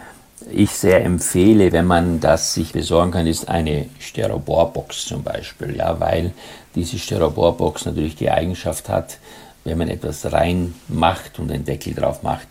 ich 0.51 0.69
sehr 0.69 1.03
empfehle, 1.03 1.71
wenn 1.71 1.87
man 1.87 2.19
das 2.19 2.53
sich 2.53 2.71
besorgen 2.71 3.09
kann, 3.09 3.25
ist 3.25 3.49
eine 3.49 3.87
Styroporbox 3.97 5.07
zum 5.07 5.23
Beispiel, 5.23 5.75
ja, 5.75 5.99
weil 5.99 6.33
diese 6.75 6.99
Styroporbox 6.99 7.87
natürlich 7.87 8.15
die 8.15 8.29
Eigenschaft 8.29 8.89
hat, 8.89 9.17
wenn 9.63 9.79
man 9.79 9.87
etwas 9.87 10.31
rein 10.31 10.75
macht 10.87 11.39
und 11.39 11.47
den 11.47 11.65
Deckel 11.65 11.95
drauf 11.95 12.21
macht, 12.21 12.47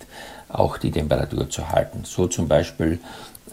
auch 0.48 0.76
die 0.76 0.90
Temperatur 0.90 1.48
zu 1.48 1.68
halten. 1.68 2.00
So 2.02 2.26
zum 2.26 2.48
Beispiel 2.48 2.98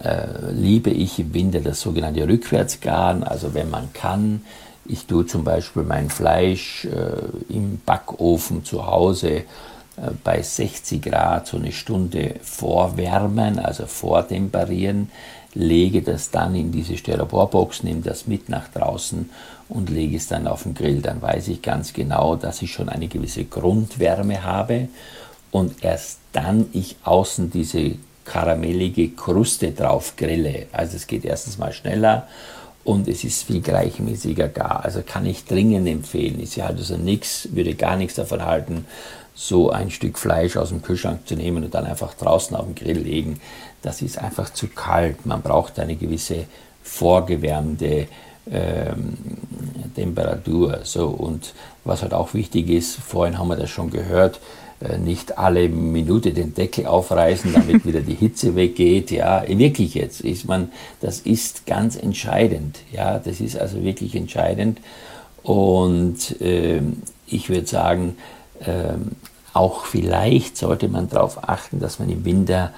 äh, 0.02 0.50
liebe 0.50 0.90
ich 0.90 1.20
im 1.20 1.32
Winter 1.34 1.60
das 1.60 1.80
sogenannte 1.80 2.26
Rückwärtsgaren, 2.26 3.22
also 3.22 3.54
wenn 3.54 3.70
man 3.70 3.92
kann, 3.92 4.42
Ich 4.84 5.06
tue 5.06 5.26
zum 5.26 5.44
Beispiel 5.44 5.84
mein 5.84 6.10
Fleisch 6.10 6.84
äh, 6.86 7.52
im 7.52 7.80
Backofen 7.86 8.64
zu 8.64 8.86
Hause 8.86 9.30
äh, 9.30 9.44
bei 10.24 10.42
60 10.42 11.00
Grad 11.02 11.46
so 11.46 11.56
eine 11.56 11.72
Stunde 11.72 12.36
vorwärmen, 12.42 13.58
also 13.58 13.86
vortemperieren, 13.86 15.10
lege 15.54 16.02
das 16.02 16.30
dann 16.30 16.54
in 16.54 16.72
diese 16.72 16.96
Styroporbox, 16.96 17.84
nehme 17.84 18.00
das 18.00 18.26
mit 18.26 18.48
nach 18.48 18.68
draußen 18.68 19.30
und 19.68 19.90
lege 19.90 20.16
es 20.16 20.26
dann 20.26 20.46
auf 20.46 20.64
den 20.64 20.74
Grill. 20.74 21.00
Dann 21.00 21.22
weiß 21.22 21.48
ich 21.48 21.62
ganz 21.62 21.92
genau, 21.92 22.36
dass 22.36 22.62
ich 22.62 22.72
schon 22.72 22.88
eine 22.88 23.06
gewisse 23.06 23.44
Grundwärme 23.44 24.42
habe 24.42 24.88
und 25.52 25.84
erst 25.84 26.18
dann 26.32 26.66
ich 26.72 26.96
außen 27.04 27.50
diese 27.50 27.92
karamellige 28.24 29.10
Kruste 29.10 29.72
drauf 29.72 30.14
grille. 30.16 30.66
Also 30.72 30.96
es 30.96 31.06
geht 31.06 31.24
erstens 31.24 31.58
mal 31.58 31.72
schneller 31.72 32.26
und 32.84 33.08
es 33.08 33.24
ist 33.24 33.44
viel 33.44 33.60
gleichmäßiger 33.60 34.48
gar. 34.48 34.84
Also 34.84 35.02
kann 35.06 35.26
ich 35.26 35.44
dringend 35.44 35.88
empfehlen. 35.88 36.40
Ich 36.40 36.60
halte 36.60 36.78
also 36.78 36.96
nichts, 36.96 37.48
würde 37.52 37.74
gar 37.74 37.96
nichts 37.96 38.14
davon 38.14 38.44
halten, 38.44 38.86
so 39.34 39.70
ein 39.70 39.90
Stück 39.90 40.18
Fleisch 40.18 40.56
aus 40.56 40.68
dem 40.70 40.82
Kühlschrank 40.82 41.26
zu 41.26 41.34
nehmen 41.34 41.64
und 41.64 41.74
dann 41.74 41.86
einfach 41.86 42.14
draußen 42.14 42.56
auf 42.56 42.66
den 42.66 42.74
Grill 42.74 42.98
legen. 42.98 43.40
Das 43.82 44.02
ist 44.02 44.18
einfach 44.18 44.52
zu 44.52 44.68
kalt. 44.68 45.26
Man 45.26 45.42
braucht 45.42 45.78
eine 45.78 45.96
gewisse 45.96 46.44
vorgewärmte 46.82 48.08
ähm, 48.50 49.16
Temperatur. 49.94 50.80
So, 50.82 51.08
und 51.08 51.54
was 51.84 52.02
halt 52.02 52.14
auch 52.14 52.34
wichtig 52.34 52.68
ist, 52.68 52.96
vorhin 52.96 53.38
haben 53.38 53.48
wir 53.48 53.56
das 53.56 53.70
schon 53.70 53.90
gehört, 53.90 54.40
nicht 54.98 55.38
alle 55.38 55.68
Minute 55.68 56.32
den 56.32 56.54
Deckel 56.54 56.86
aufreißen, 56.86 57.52
damit 57.52 57.84
wieder 57.86 58.00
die 58.00 58.14
Hitze 58.14 58.54
weggeht. 58.56 59.10
Ja, 59.10 59.44
wirklich 59.46 59.94
jetzt 59.94 60.20
ist 60.20 60.46
man, 60.46 60.72
das 61.00 61.20
ist 61.20 61.66
ganz 61.66 61.96
entscheidend. 61.96 62.78
Ja, 62.92 63.18
das 63.18 63.40
ist 63.40 63.56
also 63.56 63.82
wirklich 63.82 64.14
entscheidend. 64.14 64.80
Und 65.42 66.40
äh, 66.40 66.80
ich 67.26 67.48
würde 67.48 67.66
sagen, 67.66 68.16
äh, 68.60 68.94
auch 69.52 69.84
vielleicht 69.84 70.56
sollte 70.56 70.88
man 70.88 71.08
darauf 71.08 71.48
achten, 71.48 71.80
dass 71.80 71.98
man 71.98 72.08
im 72.08 72.24
Winter 72.24 72.72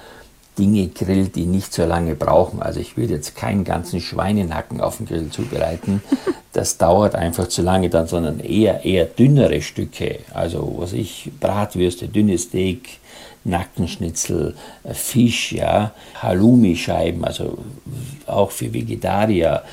Dinge 0.57 0.87
grillt, 0.87 1.35
die 1.35 1.45
nicht 1.45 1.73
so 1.73 1.85
lange 1.85 2.15
brauchen. 2.15 2.61
Also 2.61 2.79
ich 2.79 2.97
würde 2.97 3.13
jetzt 3.13 3.35
keinen 3.35 3.63
ganzen 3.63 4.01
Schweinenacken 4.01 4.81
auf 4.81 4.97
dem 4.97 5.05
Grill 5.05 5.29
zubereiten. 5.29 6.01
Das 6.53 6.77
dauert 6.77 7.15
einfach 7.15 7.49
zu 7.49 7.61
lange 7.61 7.89
dann, 7.89 8.07
sondern 8.07 8.39
eher, 8.39 8.85
eher 8.85 9.03
dünnere 9.03 9.61
Stücke. 9.61 10.19
Also 10.33 10.75
was 10.77 10.93
ich, 10.93 11.29
Bratwürste, 11.41 12.07
dünnes 12.07 12.43
Steak, 12.43 13.01
Nackenschnitzel, 13.45 14.55
äh, 14.83 14.93
Fisch, 14.93 15.51
ja, 15.51 15.91
Halloumi-Scheiben, 16.21 17.25
also 17.25 17.57
auch 18.25 18.51
für 18.51 18.73
Vegetarier. 18.73 19.63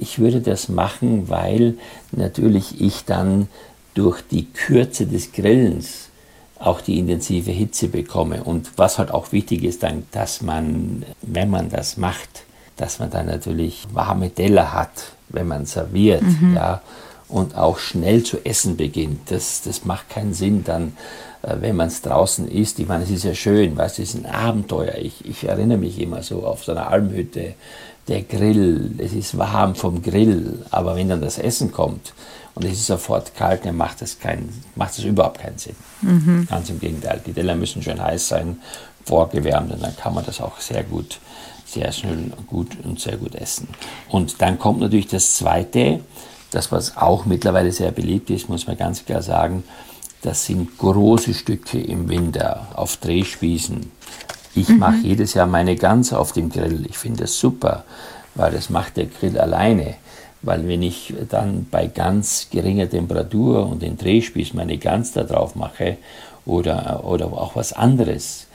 Ich 0.00 0.18
würde 0.18 0.42
das 0.42 0.68
machen, 0.68 1.30
weil 1.30 1.78
natürlich 2.12 2.80
ich 2.80 3.04
dann 3.06 3.48
durch 3.94 4.22
die 4.30 4.46
Kürze 4.46 5.06
des 5.06 5.32
Grillens 5.32 6.10
auch 6.62 6.80
die 6.80 6.98
intensive 6.98 7.50
Hitze 7.50 7.88
bekomme. 7.88 8.44
Und 8.44 8.72
was 8.76 8.98
halt 8.98 9.10
auch 9.10 9.32
wichtig 9.32 9.64
ist, 9.64 9.82
dann, 9.82 10.04
dass 10.12 10.42
man, 10.42 11.04
wenn 11.20 11.50
man 11.50 11.68
das 11.68 11.96
macht, 11.96 12.44
dass 12.76 12.98
man 12.98 13.10
dann 13.10 13.26
natürlich 13.26 13.86
warme 13.92 14.30
Teller 14.30 14.72
hat, 14.72 15.12
wenn 15.28 15.48
man 15.48 15.66
serviert, 15.66 16.22
mhm. 16.22 16.54
ja, 16.54 16.80
und 17.28 17.56
auch 17.56 17.78
schnell 17.78 18.22
zu 18.22 18.44
essen 18.44 18.76
beginnt. 18.76 19.30
Das, 19.30 19.62
das 19.62 19.84
macht 19.84 20.10
keinen 20.10 20.34
Sinn 20.34 20.64
dann, 20.64 20.96
äh, 21.42 21.56
wenn 21.60 21.76
man 21.76 21.88
es 21.88 22.02
draußen 22.02 22.48
isst. 22.48 22.78
Ich 22.78 22.86
meine, 22.86 23.04
es 23.04 23.10
ist 23.10 23.24
ja 23.24 23.34
schön, 23.34 23.78
es 23.78 23.98
ist 23.98 24.14
ein 24.14 24.26
Abenteuer. 24.26 24.96
Ich, 24.96 25.24
ich 25.24 25.44
erinnere 25.44 25.78
mich 25.78 25.98
immer 26.00 26.22
so 26.22 26.44
auf 26.44 26.64
so 26.64 26.72
einer 26.72 26.88
Almhütte, 26.88 27.54
der 28.08 28.22
Grill, 28.22 28.92
es 28.98 29.12
ist 29.12 29.38
warm 29.38 29.74
vom 29.74 30.02
Grill, 30.02 30.58
aber 30.70 30.96
wenn 30.96 31.08
dann 31.08 31.20
das 31.20 31.38
Essen 31.38 31.70
kommt, 31.70 32.12
und 32.54 32.64
es 32.64 32.72
ist 32.72 32.86
sofort 32.86 33.34
kalt, 33.34 33.64
dann 33.64 33.76
macht 33.76 34.02
das, 34.02 34.18
kein, 34.18 34.48
macht 34.74 34.98
das 34.98 35.04
überhaupt 35.04 35.40
keinen 35.40 35.58
Sinn. 35.58 35.76
Mhm. 36.02 36.46
Ganz 36.48 36.68
im 36.70 36.80
Gegenteil. 36.80 37.20
Die 37.24 37.32
Teller 37.32 37.54
müssen 37.54 37.82
schön 37.82 38.02
heiß 38.02 38.28
sein, 38.28 38.58
vorgewärmt 39.04 39.72
und 39.72 39.82
dann 39.82 39.96
kann 39.96 40.14
man 40.14 40.24
das 40.24 40.40
auch 40.40 40.60
sehr 40.60 40.84
gut, 40.84 41.18
sehr 41.66 41.90
schnell 41.92 42.32
gut 42.46 42.76
und 42.84 43.00
sehr 43.00 43.16
gut 43.16 43.34
essen. 43.34 43.68
Und 44.08 44.40
dann 44.42 44.58
kommt 44.58 44.80
natürlich 44.80 45.08
das 45.08 45.34
Zweite, 45.34 46.00
das 46.50 46.70
was 46.70 46.96
auch 46.96 47.24
mittlerweile 47.24 47.72
sehr 47.72 47.90
beliebt 47.90 48.30
ist, 48.30 48.48
muss 48.48 48.66
man 48.66 48.76
ganz 48.76 49.04
klar 49.04 49.22
sagen, 49.22 49.64
das 50.22 50.44
sind 50.44 50.78
große 50.78 51.34
Stücke 51.34 51.80
im 51.80 52.08
Winter 52.08 52.68
auf 52.74 52.96
Drehspießen. 52.98 53.90
Ich 54.54 54.68
mhm. 54.68 54.78
mache 54.78 54.96
jedes 54.98 55.34
Jahr 55.34 55.46
meine 55.46 55.74
Gans 55.74 56.12
auf 56.12 56.32
dem 56.32 56.50
Grill. 56.50 56.86
Ich 56.88 56.98
finde 56.98 57.22
das 57.22 57.38
super, 57.38 57.84
weil 58.34 58.52
das 58.52 58.70
macht 58.70 58.96
der 58.98 59.06
Grill 59.06 59.38
alleine. 59.38 59.94
Weil 60.42 60.66
wenn 60.66 60.82
ich 60.82 61.14
dann 61.28 61.66
bei 61.70 61.86
ganz 61.86 62.48
geringer 62.50 62.88
Temperatur 62.90 63.66
und 63.66 63.82
den 63.82 63.96
Drehspieß 63.96 64.54
meine 64.54 64.76
Gans 64.78 65.12
da 65.12 65.22
drauf 65.22 65.54
mache 65.54 65.98
oder, 66.44 67.04
oder 67.04 67.26
auch 67.26 67.54
was 67.54 67.72
anderes, 67.72 68.46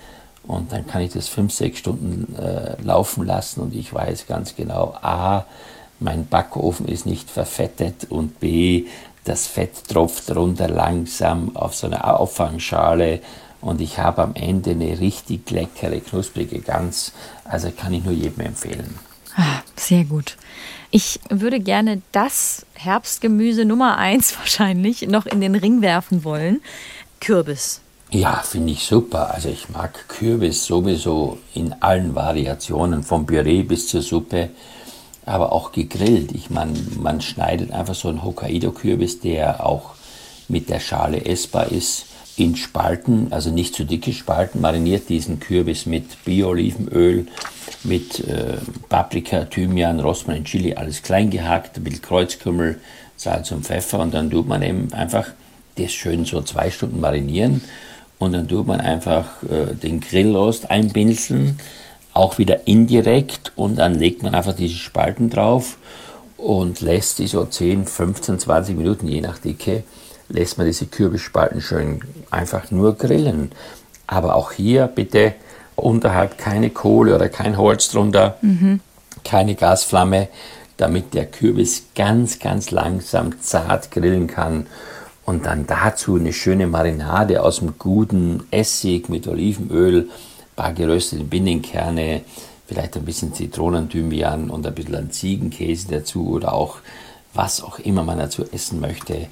und 0.47 0.71
dann 0.71 0.87
kann 0.87 1.01
ich 1.01 1.11
das 1.11 1.27
fünf, 1.27 1.53
sechs 1.53 1.79
Stunden 1.79 2.33
äh, 2.35 2.81
laufen 2.81 3.25
lassen 3.25 3.59
und 3.61 3.75
ich 3.75 3.93
weiß 3.93 4.27
ganz 4.27 4.55
genau, 4.55 4.95
a, 5.01 5.45
mein 5.99 6.25
Backofen 6.25 6.87
ist 6.87 7.05
nicht 7.05 7.29
verfettet 7.29 8.07
und 8.09 8.39
b, 8.39 8.85
das 9.25 9.45
Fett 9.45 9.89
tropft 9.89 10.33
runter 10.33 10.69
langsam 10.69 11.55
auf 11.55 11.75
so 11.75 11.87
eine 11.87 12.17
Auffangschale 12.17 13.19
und 13.59 13.81
ich 13.81 13.99
habe 13.99 14.21
am 14.21 14.35
Ende 14.35 14.71
eine 14.71 14.99
richtig 14.99 15.49
leckere, 15.51 15.99
knusprige 15.99 16.59
Gans. 16.59 17.11
Also 17.43 17.71
kann 17.71 17.93
ich 17.93 18.05
nur 18.05 18.13
jedem 18.13 18.45
empfehlen. 18.45 18.97
Ah, 19.35 19.61
sehr 19.75 20.05
gut. 20.05 20.37
Ich 20.89 21.19
würde 21.29 21.59
gerne 21.59 22.01
das 22.11 22.65
Herbstgemüse 22.73 23.65
Nummer 23.65 23.97
eins 23.97 24.35
wahrscheinlich 24.37 25.07
noch 25.07 25.25
in 25.25 25.41
den 25.41 25.55
Ring 25.55 25.81
werfen 25.81 26.23
wollen. 26.23 26.61
Kürbis. 27.19 27.81
Ja, 28.09 28.41
finde 28.43 28.71
ich 28.71 28.85
super. 28.85 29.33
Also 29.33 29.49
ich 29.49 29.69
mag 29.69 30.07
Kürbis 30.07 30.65
sowieso 30.65 31.39
in 31.53 31.75
allen 31.81 32.15
Variationen, 32.15 33.03
vom 33.03 33.25
Püree 33.25 33.63
bis 33.63 33.89
zur 33.89 34.01
Suppe, 34.01 34.49
aber 35.25 35.51
auch 35.51 35.73
gegrillt. 35.73 36.31
Ich 36.31 36.49
meine, 36.49 36.73
man 37.01 37.19
schneidet 37.19 37.71
einfach 37.71 37.95
so 37.95 38.07
einen 38.07 38.23
Hokkaido-Kürbis, 38.23 39.19
der 39.19 39.65
auch 39.65 39.95
mit 40.47 40.69
der 40.69 40.79
Schale 40.79 41.25
essbar 41.25 41.69
ist, 41.69 42.05
in 42.37 42.55
Spalten, 42.55 43.27
also 43.31 43.49
nicht 43.49 43.75
zu 43.75 43.83
dicke 43.83 44.13
Spalten, 44.13 44.61
mariniert 44.61 45.09
diesen 45.09 45.39
Kürbis 45.39 45.85
mit 45.85 46.23
Bio-Olivenöl, 46.23 47.27
mit 47.83 48.19
äh, 48.27 48.57
Paprika, 48.89 49.45
Thymian, 49.45 49.99
Rosmarin, 49.99 50.45
Chili, 50.45 50.73
alles 50.73 51.01
klein 51.01 51.29
gehackt, 51.29 51.77
ein 51.77 51.83
bisschen 51.83 52.01
Kreuzkümmel, 52.01 52.79
Salz 53.15 53.51
und 53.51 53.65
Pfeffer 53.65 53.99
und 53.99 54.13
dann 54.13 54.29
tut 54.29 54.47
man 54.47 54.61
eben 54.61 54.91
einfach 54.93 55.27
das 55.75 55.91
schön 55.91 56.25
so 56.25 56.41
zwei 56.41 56.71
Stunden 56.71 56.99
marinieren 56.99 57.61
und 58.19 58.33
dann 58.33 58.47
tut 58.47 58.67
man 58.67 58.81
einfach 58.81 59.43
äh, 59.43 59.73
den 59.75 60.01
Grillrost 60.01 60.69
einpinseln, 60.69 61.59
auch 62.13 62.37
wieder 62.37 62.67
indirekt 62.67 63.51
und 63.55 63.77
dann 63.77 63.95
legt 63.95 64.23
man 64.23 64.33
einfach 64.33 64.53
diese 64.53 64.77
Spalten 64.77 65.29
drauf 65.29 65.77
und 66.37 66.81
lässt 66.81 67.19
die 67.19 67.27
so 67.27 67.45
10, 67.45 67.85
15, 67.85 68.39
20 68.39 68.77
Minuten, 68.77 69.07
je 69.07 69.21
nach 69.21 69.37
Dicke, 69.37 69.83
lässt 70.29 70.57
man 70.57 70.67
diese 70.67 70.87
Kürbisspalten 70.87 71.61
schön 71.61 72.01
einfach 72.31 72.71
nur 72.71 72.95
grillen. 72.95 73.51
Aber 74.07 74.35
auch 74.35 74.51
hier 74.51 74.87
bitte 74.87 75.35
unterhalb 75.77 76.37
keine 76.37 76.69
Kohle 76.71 77.15
oder 77.15 77.29
kein 77.29 77.57
Holz 77.57 77.89
drunter, 77.89 78.37
mhm. 78.41 78.81
keine 79.23 79.55
Gasflamme, 79.55 80.27
damit 80.75 81.13
der 81.13 81.25
Kürbis 81.25 81.85
ganz, 81.95 82.39
ganz 82.39 82.71
langsam 82.71 83.39
zart 83.41 83.91
grillen 83.91 84.27
kann. 84.27 84.67
Und 85.25 85.45
dann 85.45 85.67
dazu 85.67 86.15
eine 86.15 86.33
schöne 86.33 86.67
Marinade 86.67 87.43
aus 87.43 87.59
dem 87.59 87.77
guten 87.77 88.43
Essig 88.49 89.09
mit 89.09 89.27
Olivenöl, 89.27 90.03
ein 90.03 90.55
paar 90.55 90.73
geröstete 90.73 91.23
Binnenkerne, 91.23 92.21
vielleicht 92.65 92.95
ein 92.95 93.05
bisschen 93.05 93.33
Zitronenthymian 93.33 94.49
und 94.49 94.65
ein 94.65 94.73
bisschen 94.73 95.11
Ziegenkäse 95.11 95.89
dazu 95.89 96.29
oder 96.29 96.53
auch 96.53 96.77
was 97.33 97.61
auch 97.61 97.79
immer 97.79 98.03
man 98.03 98.19
dazu 98.19 98.45
essen 98.51 98.79
möchte. 98.79 99.27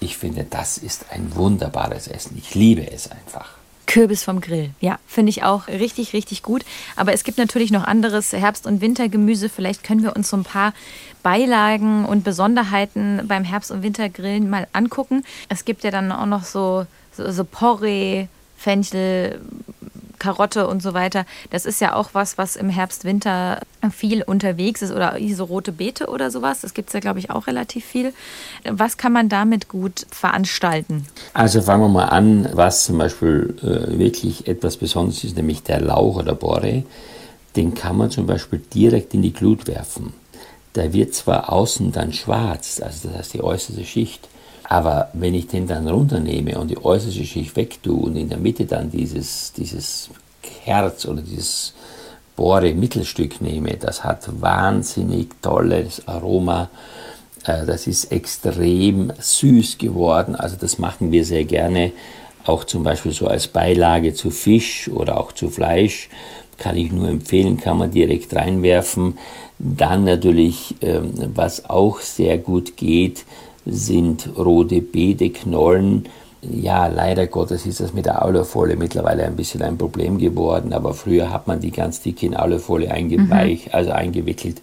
Ich 0.00 0.16
finde, 0.16 0.44
das 0.48 0.78
ist 0.78 1.06
ein 1.10 1.34
wunderbares 1.34 2.08
Essen. 2.08 2.36
Ich 2.38 2.54
liebe 2.54 2.90
es 2.90 3.10
einfach. 3.10 3.57
Kürbis 3.98 4.22
vom 4.22 4.40
Grill. 4.40 4.70
Ja, 4.78 5.00
finde 5.08 5.30
ich 5.30 5.42
auch 5.42 5.66
richtig, 5.66 6.12
richtig 6.12 6.44
gut. 6.44 6.64
Aber 6.94 7.12
es 7.12 7.24
gibt 7.24 7.36
natürlich 7.36 7.72
noch 7.72 7.82
anderes 7.82 8.32
Herbst- 8.32 8.64
und 8.64 8.80
Wintergemüse. 8.80 9.48
Vielleicht 9.48 9.82
können 9.82 10.04
wir 10.04 10.14
uns 10.14 10.30
so 10.30 10.36
ein 10.36 10.44
paar 10.44 10.72
Beilagen 11.24 12.04
und 12.04 12.22
Besonderheiten 12.22 13.22
beim 13.26 13.42
Herbst- 13.42 13.72
und 13.72 13.82
Wintergrillen 13.82 14.48
mal 14.48 14.68
angucken. 14.72 15.24
Es 15.48 15.64
gibt 15.64 15.82
ja 15.82 15.90
dann 15.90 16.12
auch 16.12 16.26
noch 16.26 16.44
so, 16.44 16.86
so, 17.12 17.32
so 17.32 17.42
Porree, 17.42 18.28
Fenchel, 18.56 19.40
Karotte 20.18 20.66
und 20.66 20.82
so 20.82 20.94
weiter. 20.94 21.24
Das 21.50 21.66
ist 21.66 21.80
ja 21.80 21.94
auch 21.94 22.10
was, 22.12 22.38
was 22.38 22.56
im 22.56 22.68
Herbst, 22.68 23.04
Winter 23.04 23.60
viel 23.90 24.22
unterwegs 24.22 24.82
ist 24.82 24.92
oder 24.92 25.16
so 25.34 25.44
rote 25.44 25.72
Beete 25.72 26.08
oder 26.08 26.30
sowas. 26.30 26.60
Das 26.60 26.74
gibt 26.74 26.88
es 26.88 26.94
ja, 26.94 27.00
glaube 27.00 27.18
ich, 27.18 27.30
auch 27.30 27.46
relativ 27.46 27.84
viel. 27.84 28.12
Was 28.64 28.96
kann 28.96 29.12
man 29.12 29.28
damit 29.28 29.68
gut 29.68 30.06
veranstalten? 30.10 31.06
Also 31.34 31.62
fangen 31.62 31.84
wir 31.84 31.88
mal 31.88 32.06
an, 32.06 32.48
was 32.52 32.84
zum 32.84 32.98
Beispiel 32.98 33.54
äh, 33.62 33.98
wirklich 33.98 34.46
etwas 34.48 34.76
Besonderes 34.76 35.24
ist, 35.24 35.36
nämlich 35.36 35.62
der 35.62 35.80
Lauch 35.80 36.16
oder 36.16 36.34
Borre. 36.34 36.84
Den 37.56 37.74
kann 37.74 37.96
man 37.96 38.10
zum 38.10 38.26
Beispiel 38.26 38.60
direkt 38.74 39.14
in 39.14 39.22
die 39.22 39.32
Glut 39.32 39.66
werfen. 39.66 40.12
der 40.74 40.92
wird 40.92 41.14
zwar 41.14 41.52
außen 41.52 41.92
dann 41.92 42.12
schwarz, 42.12 42.80
also 42.80 43.08
das 43.08 43.18
heißt 43.18 43.34
die 43.34 43.42
äußere 43.42 43.84
Schicht, 43.84 44.28
aber 44.68 45.08
wenn 45.14 45.34
ich 45.34 45.46
den 45.46 45.66
dann 45.66 45.88
runternehme 45.88 46.58
und 46.58 46.68
die 46.68 46.84
äußere 46.84 47.24
Schicht 47.24 47.56
wegtue 47.56 47.96
und 47.96 48.16
in 48.16 48.28
der 48.28 48.36
Mitte 48.36 48.66
dann 48.66 48.90
dieses, 48.90 49.52
dieses 49.54 50.10
Herz 50.64 51.06
oder 51.06 51.22
dieses 51.22 51.72
Bohre-Mittelstück 52.36 53.40
nehme, 53.40 53.78
das 53.78 54.04
hat 54.04 54.28
wahnsinnig 54.40 55.30
tolles 55.40 56.06
Aroma. 56.06 56.68
Äh, 57.44 57.64
das 57.64 57.86
ist 57.86 58.12
extrem 58.12 59.10
süß 59.18 59.78
geworden. 59.78 60.36
Also 60.36 60.56
das 60.60 60.78
machen 60.78 61.12
wir 61.12 61.24
sehr 61.24 61.44
gerne. 61.44 61.92
Auch 62.44 62.64
zum 62.64 62.82
Beispiel 62.82 63.12
so 63.12 63.26
als 63.26 63.48
Beilage 63.48 64.12
zu 64.12 64.30
Fisch 64.30 64.88
oder 64.88 65.18
auch 65.18 65.32
zu 65.32 65.48
Fleisch. 65.48 66.10
Kann 66.58 66.76
ich 66.76 66.92
nur 66.92 67.08
empfehlen, 67.08 67.56
kann 67.56 67.78
man 67.78 67.90
direkt 67.90 68.34
reinwerfen. 68.36 69.16
Dann 69.58 70.04
natürlich, 70.04 70.74
ähm, 70.82 71.12
was 71.34 71.70
auch 71.70 72.00
sehr 72.00 72.36
gut 72.36 72.76
geht, 72.76 73.24
sind 73.68 74.30
rote 74.36 74.80
Beete-Knollen. 74.80 76.08
Ja, 76.40 76.86
leider 76.86 77.26
Gottes 77.26 77.66
ist 77.66 77.80
das 77.80 77.92
mit 77.92 78.06
der 78.06 78.22
Alufolie 78.22 78.76
mittlerweile 78.76 79.24
ein 79.24 79.36
bisschen 79.36 79.62
ein 79.62 79.76
Problem 79.76 80.18
geworden, 80.18 80.72
aber 80.72 80.94
früher 80.94 81.32
hat 81.32 81.48
man 81.48 81.60
die 81.60 81.72
ganz 81.72 82.00
dick 82.00 82.22
in 82.22 82.34
Alufolie 82.34 82.90
eingeweich, 82.90 83.66
mhm. 83.66 83.72
also 83.72 83.90
eingewickelt 83.90 84.60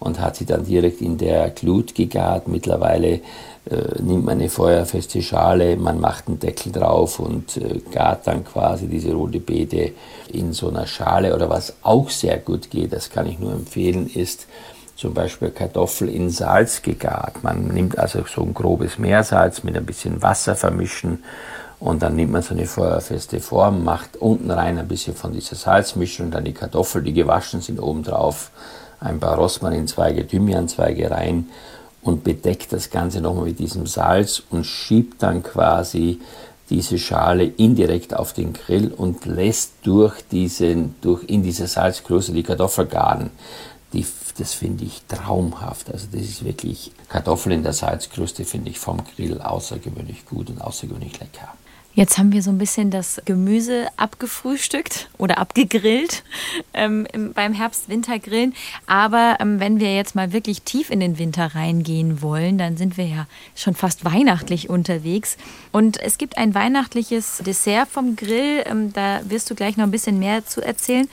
und 0.00 0.20
hat 0.20 0.36
sie 0.36 0.46
dann 0.46 0.64
direkt 0.64 1.00
in 1.00 1.18
der 1.18 1.50
Glut 1.50 1.94
gegart. 1.94 2.48
Mittlerweile 2.48 3.20
äh, 3.70 4.00
nimmt 4.00 4.24
man 4.24 4.38
eine 4.38 4.48
feuerfeste 4.48 5.20
Schale, 5.22 5.76
man 5.76 6.00
macht 6.00 6.28
einen 6.28 6.38
Deckel 6.38 6.72
drauf 6.72 7.18
und 7.18 7.56
äh, 7.56 7.80
gart 7.92 8.26
dann 8.26 8.44
quasi 8.44 8.86
diese 8.86 9.12
rote 9.12 9.40
Beete 9.40 9.92
in 10.32 10.52
so 10.52 10.68
einer 10.68 10.86
Schale. 10.86 11.34
Oder 11.34 11.50
was 11.50 11.74
auch 11.82 12.08
sehr 12.10 12.38
gut 12.38 12.70
geht, 12.70 12.92
das 12.92 13.10
kann 13.10 13.26
ich 13.26 13.38
nur 13.38 13.52
empfehlen, 13.52 14.08
ist 14.08 14.46
zum 14.98 15.14
Beispiel 15.14 15.50
Kartoffel 15.50 16.08
in 16.08 16.28
Salz 16.28 16.82
gegart. 16.82 17.44
Man 17.44 17.68
nimmt 17.68 17.96
also 17.98 18.24
so 18.26 18.42
ein 18.42 18.52
grobes 18.52 18.98
Meersalz 18.98 19.62
mit 19.62 19.76
ein 19.76 19.86
bisschen 19.86 20.20
Wasser 20.22 20.56
vermischen 20.56 21.22
und 21.78 22.02
dann 22.02 22.16
nimmt 22.16 22.32
man 22.32 22.42
so 22.42 22.52
eine 22.52 22.66
feuerfeste 22.66 23.38
Form, 23.38 23.84
macht 23.84 24.16
unten 24.16 24.50
rein 24.50 24.76
ein 24.76 24.88
bisschen 24.88 25.14
von 25.14 25.32
dieser 25.32 25.54
Salzmischung, 25.54 26.32
dann 26.32 26.44
die 26.44 26.52
Kartoffeln, 26.52 27.04
die 27.04 27.12
gewaschen 27.12 27.60
sind, 27.60 27.80
oben 27.80 28.02
drauf, 28.02 28.50
ein 28.98 29.20
paar 29.20 29.36
Rosmarinzweige, 29.36 30.26
Thymianzweige 30.26 31.12
rein 31.12 31.48
und 32.02 32.24
bedeckt 32.24 32.72
das 32.72 32.90
Ganze 32.90 33.20
nochmal 33.20 33.44
mit 33.44 33.60
diesem 33.60 33.86
Salz 33.86 34.42
und 34.50 34.64
schiebt 34.64 35.22
dann 35.22 35.44
quasi 35.44 36.20
diese 36.70 36.98
Schale 36.98 37.44
indirekt 37.44 38.14
auf 38.14 38.32
den 38.32 38.52
Grill 38.52 38.92
und 38.94 39.24
lässt 39.26 39.74
durch 39.84 40.20
diesen, 40.22 40.96
durch 41.00 41.22
in 41.28 41.44
dieser 41.44 41.68
Salzkruste 41.68 42.32
die 42.32 42.42
Kartoffel 42.42 42.86
garen. 42.86 43.30
Die, 43.92 44.06
das 44.36 44.54
finde 44.54 44.84
ich 44.84 45.02
traumhaft. 45.08 45.90
Also 45.90 46.06
das 46.12 46.20
ist 46.20 46.44
wirklich 46.44 46.92
Kartoffeln 47.08 47.54
in 47.54 47.62
der 47.62 47.72
Salzkruste 47.72 48.44
finde 48.44 48.70
ich 48.70 48.78
vom 48.78 49.02
Grill 49.16 49.40
außergewöhnlich 49.40 50.26
gut 50.26 50.50
und 50.50 50.60
außergewöhnlich 50.60 51.18
lecker. 51.20 51.54
Jetzt 51.98 52.16
haben 52.16 52.30
wir 52.30 52.44
so 52.44 52.50
ein 52.50 52.58
bisschen 52.58 52.92
das 52.92 53.20
Gemüse 53.24 53.88
abgefrühstückt 53.96 55.10
oder 55.18 55.38
abgegrillt 55.38 56.22
ähm, 56.72 57.08
beim 57.34 57.52
Herbst-Winter-Grillen. 57.52 58.54
Aber 58.86 59.38
ähm, 59.40 59.58
wenn 59.58 59.80
wir 59.80 59.96
jetzt 59.96 60.14
mal 60.14 60.32
wirklich 60.32 60.62
tief 60.62 60.90
in 60.90 61.00
den 61.00 61.18
Winter 61.18 61.56
reingehen 61.56 62.22
wollen, 62.22 62.56
dann 62.56 62.76
sind 62.76 62.98
wir 62.98 63.06
ja 63.06 63.26
schon 63.56 63.74
fast 63.74 64.04
weihnachtlich 64.04 64.70
unterwegs. 64.70 65.36
Und 65.72 66.00
es 66.00 66.18
gibt 66.18 66.38
ein 66.38 66.54
weihnachtliches 66.54 67.42
Dessert 67.44 67.88
vom 67.88 68.14
Grill. 68.14 68.62
Ähm, 68.66 68.92
da 68.92 69.20
wirst 69.28 69.50
du 69.50 69.56
gleich 69.56 69.76
noch 69.76 69.84
ein 69.84 69.90
bisschen 69.90 70.20
mehr 70.20 70.46
zu 70.46 70.60
erzählen. 70.60 71.08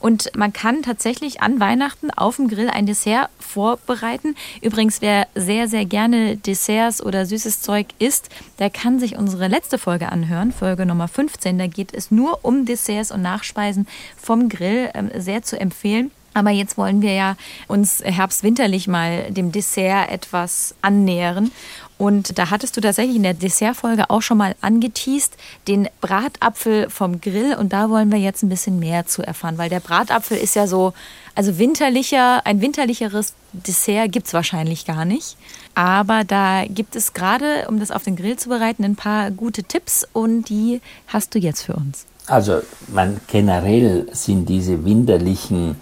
Und 0.00 0.30
man 0.36 0.52
kann 0.52 0.82
tatsächlich 0.82 1.40
an 1.42 1.60
Weihnachten 1.60 2.10
auf 2.10 2.36
dem 2.36 2.48
Grill 2.48 2.70
ein 2.70 2.86
Dessert 2.86 3.30
vorbereiten. 3.38 4.36
Übrigens, 4.62 5.00
wer 5.00 5.26
sehr, 5.34 5.68
sehr 5.68 5.84
gerne 5.84 6.36
Desserts 6.36 7.02
oder 7.02 7.26
süßes 7.26 7.62
Zeug 7.62 7.86
isst, 7.98 8.28
der 8.58 8.70
kann 8.70 8.98
sich 8.98 9.16
unsere 9.16 9.48
letzte 9.48 9.78
Folge 9.78 10.10
anhören, 10.10 10.52
Folge 10.52 10.86
Nummer 10.86 11.08
15. 11.08 11.58
Da 11.58 11.66
geht 11.66 11.94
es 11.94 12.10
nur 12.10 12.44
um 12.44 12.64
Desserts 12.64 13.10
und 13.10 13.22
Nachspeisen 13.22 13.88
vom 14.16 14.48
Grill. 14.48 14.90
Ähm, 14.94 15.10
sehr 15.16 15.42
zu 15.42 15.60
empfehlen. 15.60 16.10
Aber 16.34 16.50
jetzt 16.50 16.78
wollen 16.78 17.02
wir 17.02 17.14
ja 17.14 17.36
uns 17.66 18.00
herbstwinterlich 18.04 18.86
mal 18.86 19.32
dem 19.32 19.50
Dessert 19.50 20.10
etwas 20.10 20.74
annähern. 20.82 21.50
Und 21.98 22.38
da 22.38 22.50
hattest 22.50 22.76
du 22.76 22.80
tatsächlich 22.80 23.16
in 23.16 23.24
der 23.24 23.34
Dessertfolge 23.34 24.08
auch 24.08 24.22
schon 24.22 24.38
mal 24.38 24.54
angeteased, 24.60 25.36
den 25.66 25.88
Bratapfel 26.00 26.88
vom 26.88 27.20
Grill. 27.20 27.56
Und 27.56 27.72
da 27.72 27.90
wollen 27.90 28.12
wir 28.12 28.18
jetzt 28.18 28.44
ein 28.44 28.48
bisschen 28.48 28.78
mehr 28.78 29.06
zu 29.06 29.22
erfahren, 29.22 29.58
weil 29.58 29.68
der 29.68 29.80
Bratapfel 29.80 30.38
ist 30.38 30.54
ja 30.54 30.68
so, 30.68 30.94
also 31.34 31.58
winterlicher, 31.58 32.46
ein 32.46 32.60
winterlicheres 32.60 33.34
Dessert 33.52 34.12
gibt 34.12 34.28
es 34.28 34.32
wahrscheinlich 34.32 34.86
gar 34.86 35.04
nicht. 35.04 35.36
Aber 35.74 36.22
da 36.22 36.64
gibt 36.66 36.94
es 36.94 37.14
gerade, 37.14 37.66
um 37.68 37.80
das 37.80 37.90
auf 37.90 38.04
den 38.04 38.14
Grill 38.14 38.36
zu 38.36 38.48
bereiten, 38.48 38.84
ein 38.84 38.96
paar 38.96 39.32
gute 39.32 39.64
Tipps 39.64 40.06
und 40.12 40.48
die 40.48 40.80
hast 41.08 41.34
du 41.34 41.38
jetzt 41.38 41.62
für 41.62 41.74
uns. 41.74 42.06
Also 42.26 42.60
man 42.88 43.20
generell 43.26 44.06
sind 44.12 44.48
diese 44.48 44.84
winterlichen 44.84 45.76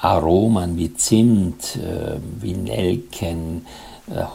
Aromen 0.00 0.76
wie 0.76 0.94
Zimt, 0.94 1.76
äh, 1.76 2.18
wie 2.40 2.54
Nelken, 2.54 3.66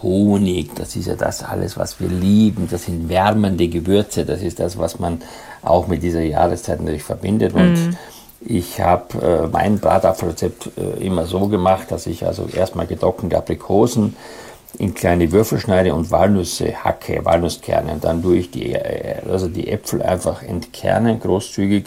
Honig, 0.02 0.76
das 0.76 0.96
ist 0.96 1.08
ja 1.08 1.16
das 1.16 1.44
alles, 1.44 1.78
was 1.78 2.00
wir 2.00 2.10
lieben. 2.10 2.68
Das 2.70 2.86
sind 2.86 3.10
wärmende 3.10 3.68
Gewürze, 3.68 4.26
das 4.26 4.42
ist 4.42 4.60
das, 4.60 4.78
was 4.78 5.00
man 5.00 5.22
auch 5.62 5.88
mit 5.88 6.04
dieser 6.04 6.22
Jahreszeit 6.22 6.80
natürlich 6.80 7.04
verbindet. 7.04 7.54
Und 7.54 7.74
mm. 7.74 7.98
ich 8.42 8.80
habe 8.80 9.22
äh, 9.22 9.48
mein 9.48 9.80
Bratapfelrezept 9.80 10.72
äh, 10.78 11.06
immer 11.06 11.26
so 11.26 11.48
gemacht, 11.48 11.92
dass 11.92 12.08
ich 12.08 12.26
also 12.26 12.48
erstmal 12.54 12.88
getrocknete 12.88 13.38
Aprikosen 13.38 14.16
in 14.78 14.94
kleine 14.94 15.32
Würfel 15.32 15.60
schneide 15.60 15.94
und 15.94 16.10
Walnüsse 16.12 16.84
hacke, 16.84 17.24
Walnusskerne. 17.24 17.94
Und 17.94 18.04
dann 18.04 18.22
tue 18.22 18.38
ich 18.38 18.52
die, 18.52 18.74
äh, 18.74 19.22
also 19.30 19.48
die 19.48 19.70
Äpfel 19.70 20.02
einfach 20.02 20.44
entkernen, 20.44 21.20
großzügig 21.20 21.86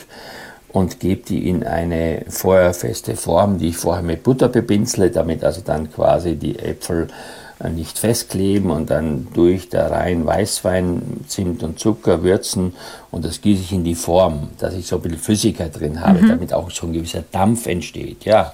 und 0.69 1.01
gebe 1.01 1.23
die 1.23 1.49
in 1.49 1.65
eine 1.65 2.25
feuerfeste 2.29 3.17
Form, 3.17 3.59
die 3.59 3.69
ich 3.69 3.77
vorher 3.77 4.03
mit 4.03 4.23
Butter 4.23 4.49
bepinsle, 4.49 5.11
damit 5.11 5.45
also 5.45 5.63
dann 5.65 5.91
quasi 5.93 6.37
die 6.37 6.59
Äpfel 6.59 7.05
äh, 7.05 7.46
nicht 7.71 7.99
festkleben 7.99 8.71
und 8.71 8.91
dann 8.91 9.29
durch 9.33 9.69
da 9.69 9.89
rein 9.89 10.27
Weißwein, 10.27 11.25
Zimt 11.27 11.63
und 11.63 11.79
Zucker 11.79 12.23
würzen 12.23 12.75
und 13.11 13.25
das 13.25 13.41
gieße 13.41 13.63
ich 13.63 13.73
in 13.73 13.85
die 13.85 13.95
Form, 13.95 14.49
dass 14.59 14.75
ich 14.75 14.87
so 14.87 14.97
ein 14.97 15.03
bisschen 15.03 15.19
Flüssigkeit 15.19 15.79
drin 15.79 16.01
habe, 16.01 16.21
mhm. 16.21 16.29
damit 16.29 16.53
auch 16.53 16.71
so 16.71 16.87
ein 16.87 16.93
gewisser 16.93 17.25
Dampf 17.33 17.67
entsteht, 17.67 18.25
ja. 18.25 18.53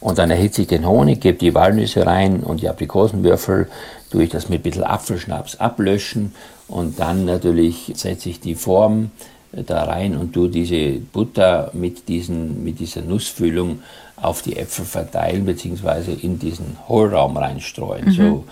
Und 0.00 0.18
dann 0.18 0.30
erhitze 0.30 0.62
ich 0.62 0.68
den 0.68 0.88
Honig, 0.88 1.20
gebe 1.20 1.38
die 1.38 1.54
Walnüsse 1.54 2.04
rein 2.04 2.40
und 2.40 2.60
die 2.60 2.68
Aprikosenwürfel, 2.68 3.68
tue 4.10 4.24
ich 4.24 4.30
das 4.30 4.48
mit 4.48 4.60
ein 4.60 4.62
bisschen 4.62 4.84
Apfelschnaps 4.84 5.60
ablöschen 5.60 6.34
und 6.66 6.98
dann 6.98 7.24
natürlich 7.24 7.92
setze 7.94 8.28
ich 8.28 8.40
die 8.40 8.56
Form 8.56 9.12
da 9.52 9.84
rein 9.84 10.16
und 10.16 10.32
tue 10.32 10.48
diese 10.48 10.98
Butter 10.98 11.70
mit, 11.74 12.08
diesen, 12.08 12.64
mit 12.64 12.80
dieser 12.80 13.02
Nussfüllung 13.02 13.80
auf 14.22 14.42
die 14.42 14.56
Äpfel 14.56 14.84
verteilen, 14.84 15.44
beziehungsweise 15.44 16.12
in 16.12 16.38
diesen 16.38 16.78
Hohlraum 16.88 17.36
reinstreuen. 17.36 18.06
Mhm. 18.06 18.12
So. 18.12 18.44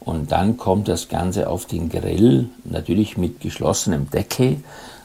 Und 0.00 0.30
dann 0.30 0.56
kommt 0.56 0.86
das 0.88 1.08
Ganze 1.08 1.48
auf 1.48 1.66
den 1.66 1.88
Grill, 1.88 2.48
natürlich 2.64 3.16
mit 3.16 3.40
geschlossenem 3.40 4.08
Deckel. 4.08 4.58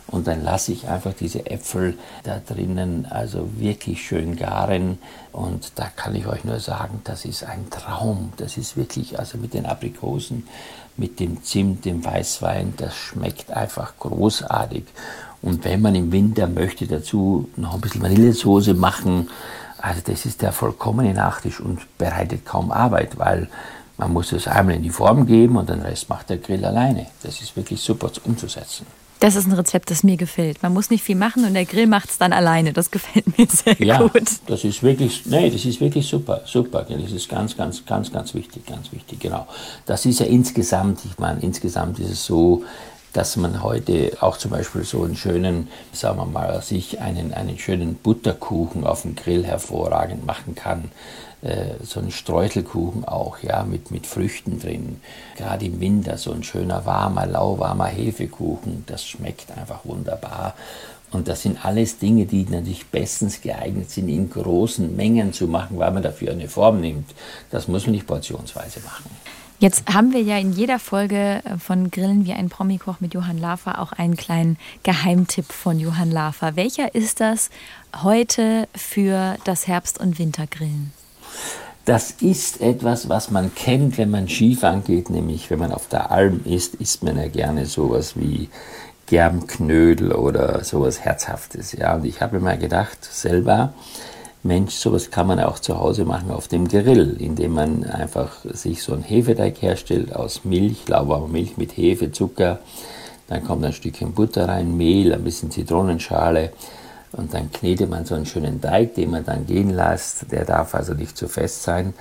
Und 0.08 0.28
dann 0.28 0.44
lasse 0.44 0.74
ich 0.74 0.90
einfach 0.90 1.14
diese 1.14 1.50
Äpfel 1.50 1.98
da 2.24 2.40
drinnen 2.46 3.08
also 3.10 3.50
wirklich 3.58 4.06
schön 4.06 4.36
garen. 4.36 5.00
Und 5.32 5.72
da 5.76 5.88
kann 5.96 6.14
ich 6.16 6.28
euch 6.28 6.44
nur 6.44 6.60
sagen, 6.60 7.00
das 7.06 7.26
ist 7.26 7.46
ein 7.46 7.70
Traum. 7.70 8.34
Das 8.38 8.58
ist 8.58 8.78
wirklich, 8.78 9.18
also 9.18 9.38
mit 9.38 9.54
den 9.54 9.66
Aprikosen, 9.66 10.44
mit 10.98 11.20
dem 11.20 11.44
Zimt, 11.44 11.86
dem 11.86 12.04
Weißwein, 12.04 12.74
das 12.78 12.94
schmeckt 12.96 13.52
einfach 13.52 13.94
großartig. 13.98 14.84
Und 15.42 15.66
wenn 15.66 15.82
man 15.82 15.96
im 15.96 16.12
Winter 16.12 16.46
möchte 16.48 16.86
dazu 16.86 17.50
noch 17.56 17.74
ein 17.74 17.82
bisschen 17.82 18.04
Vanillesoße 18.04 18.74
machen, 18.76 19.30
also 19.82 20.02
das 20.06 20.26
ist 20.26 20.42
der 20.42 20.52
vollkommene 20.52 21.14
Nachtisch 21.14 21.60
und 21.60 21.80
bereitet 21.98 22.46
kaum 22.46 22.72
Arbeit, 22.72 23.18
weil 23.18 23.50
man 23.98 24.14
muss 24.14 24.32
es 24.32 24.48
einmal 24.48 24.76
in 24.76 24.84
die 24.84 24.90
Form 24.90 25.26
geben 25.26 25.58
und 25.58 25.70
den 25.70 25.82
Rest 25.82 26.10
macht 26.10 26.30
der 26.30 26.38
Grill 26.38 26.64
alleine. 26.66 27.08
Das 27.24 27.42
ist 27.42 27.56
wirklich 27.56 27.82
super 27.82 28.12
umzusetzen. 28.24 28.86
Das 29.22 29.36
ist 29.36 29.46
ein 29.46 29.52
Rezept, 29.52 29.92
das 29.92 30.02
mir 30.02 30.18
gefällt. 30.18 30.64
Man 30.64 30.74
muss 30.74 30.90
nicht 30.90 31.04
viel 31.04 31.16
machen 31.16 31.46
und 31.46 31.54
der 31.54 31.66
Grill 31.66 31.86
macht 31.86 32.10
es 32.10 32.18
dann 32.18 32.34
alleine. 32.34 32.74
Das 32.74 32.90
gefällt 32.90 33.38
mir 33.38 33.46
sehr 33.46 33.80
ja, 33.80 34.02
gut. 34.02 34.24
Das 34.48 34.64
ist 34.64 34.82
wirklich, 34.82 35.28
nee, 35.28 35.52
das 35.52 35.64
ist 35.64 35.80
wirklich 35.80 36.08
super, 36.08 36.42
super. 36.46 36.84
Das 36.90 37.12
ist 37.12 37.30
ganz, 37.30 37.56
ganz, 37.56 37.86
ganz, 37.86 38.12
ganz 38.12 38.34
wichtig, 38.34 38.66
ganz 38.66 38.92
wichtig, 38.92 39.20
genau. 39.20 39.46
Das 39.86 40.08
ist 40.08 40.22
ja 40.22 40.26
insgesamt, 40.26 41.06
ich 41.06 41.20
meine, 41.20 41.40
insgesamt 41.42 42.00
ist 42.00 42.10
es 42.10 42.26
so, 42.26 42.64
dass 43.14 43.36
man 43.36 43.62
heute 43.62 44.18
auch 44.22 44.38
zum 44.38 44.52
Beispiel 44.52 44.84
so 44.84 45.04
einen 45.04 45.16
schönen, 45.16 45.68
sagen 45.92 46.18
wir 46.18 46.26
mal, 46.26 46.62
sich 46.62 47.00
einen, 47.00 47.34
einen 47.34 47.58
schönen 47.58 47.96
Butterkuchen 47.96 48.86
auf 48.86 49.02
dem 49.02 49.16
Grill 49.16 49.46
hervorragend 49.46 50.26
machen 50.26 50.56
kann. 50.56 50.92
Äh, 51.42 51.84
so 51.84 52.00
einen 52.00 52.12
Streuselkuchen 52.12 53.06
auch, 53.06 53.40
ja, 53.40 53.64
mit, 53.64 53.92
mit 53.92 54.08
Früchten 54.08 54.60
drin. 54.60 55.02
Gerade 55.38 55.66
im 55.66 55.80
Winter 55.80 56.18
so 56.18 56.32
ein 56.32 56.44
schöner, 56.44 56.86
warmer, 56.86 57.26
lauwarmer 57.26 57.88
Hefekuchen, 57.88 58.84
das 58.88 59.06
schmeckt 59.06 59.52
einfach 59.58 59.80
wunderbar. 59.84 60.54
Und 61.12 61.28
das 61.28 61.42
sind 61.42 61.66
alles 61.66 61.98
Dinge, 61.98 62.26
die 62.26 62.46
natürlich 62.46 62.88
bestens 62.88 63.42
geeignet 63.42 63.92
sind, 63.92 64.08
in 64.08 64.30
großen 64.30 64.96
Mengen 64.96 65.34
zu 65.34 65.48
machen, 65.48 65.78
weil 65.78 65.92
man 65.92 66.04
dafür 66.04 66.32
eine 66.32 66.48
Form 66.48 66.80
nimmt. 66.80 67.10
Das 67.50 67.68
muss 67.68 67.86
man 67.86 67.92
nicht 67.92 68.08
portionsweise 68.08 68.80
machen. 68.80 69.10
Jetzt 69.62 69.94
haben 69.94 70.12
wir 70.12 70.24
ja 70.24 70.40
in 70.40 70.54
jeder 70.54 70.80
Folge 70.80 71.44
äh, 71.46 71.60
von 71.60 71.92
Grillen 71.92 72.26
wie 72.26 72.34
ein 72.34 72.50
Promikoch 72.50 73.00
mit 73.00 73.14
Johann 73.14 73.38
Lafer 73.38 73.80
auch 73.80 73.92
einen 73.92 74.18
kleinen 74.18 74.58
Geheimtipp 74.82 75.52
von 75.52 75.80
Johann 75.80 76.10
Lafer. 76.10 76.56
Welcher 76.56 76.96
ist 76.96 77.20
das 77.20 77.52
heute 78.02 78.68
für 78.74 79.38
das 79.44 79.68
Herbst- 79.68 80.00
und 80.00 80.18
Wintergrillen? 80.18 80.92
Das 81.86 82.10
ist 82.10 82.60
etwas, 82.60 83.08
was 83.08 83.30
man 83.30 83.54
kennt, 83.54 84.00
wenn 84.00 84.10
man 84.10 84.28
Skifahren 84.28 84.84
geht, 84.84 85.12
nämlich 85.12 85.52
wenn 85.52 85.60
man 85.60 85.74
auf 85.74 85.88
der 85.88 86.10
Alm 86.10 86.42
ist, 86.44 86.74
isst 86.74 87.04
man 87.04 87.16
ja 87.18 87.28
gerne 87.28 87.68
sowas 87.68 88.14
wie 88.16 88.50
Germknödel 89.06 90.12
oder 90.12 90.64
sowas 90.64 91.02
Herzhaftes. 91.02 91.74
Ja, 91.74 91.94
und 91.98 92.06
ich 92.06 92.20
habe 92.20 92.40
mir 92.40 92.58
gedacht, 92.58 92.98
selber, 93.04 93.74
Mensch, 94.44 94.74
sowas 94.74 95.12
kann 95.12 95.28
man 95.28 95.40
auch 95.40 95.60
zu 95.60 95.78
Hause 95.78 96.04
machen 96.04 96.32
auf 96.32 96.48
dem 96.48 96.68
Grill, 96.68 97.18
indem 97.20 97.54
man 97.54 97.84
einfach 97.84 98.38
sich 98.46 98.82
so 98.82 98.94
einen 98.94 99.04
Hefeteig 99.04 99.62
herstellt 99.62 100.16
aus 100.16 100.46
Milch, 100.46 100.88
lauwarmer 100.88 101.28
Milch 101.28 101.58
mit 101.58 101.78
Hefe, 101.78 102.12
Zucker. 102.12 102.60
Dann 103.28 103.44
kommt 103.44 103.64
ein 103.64 103.74
Stückchen 103.74 104.14
Butter 104.14 104.48
rein, 104.48 104.76
Mehl, 104.76 105.14
ein 105.14 105.24
bisschen 105.24 105.52
Zitronenschale 105.52 106.52
und 107.12 107.34
dann 107.34 107.52
knetet 107.52 107.90
man 107.90 108.06
so 108.06 108.16
einen 108.16 108.26
schönen 108.26 108.62
Teig, 108.62 108.96
den 108.96 109.12
man 109.12 109.26
dann 109.26 109.46
gehen 109.46 109.70
lässt. 109.70 110.32
Der 110.32 110.46
darf 110.46 110.74
also 110.76 110.94
nicht 110.94 111.18
zu 111.18 111.28
fest 111.28 111.64
sein. 111.64 111.94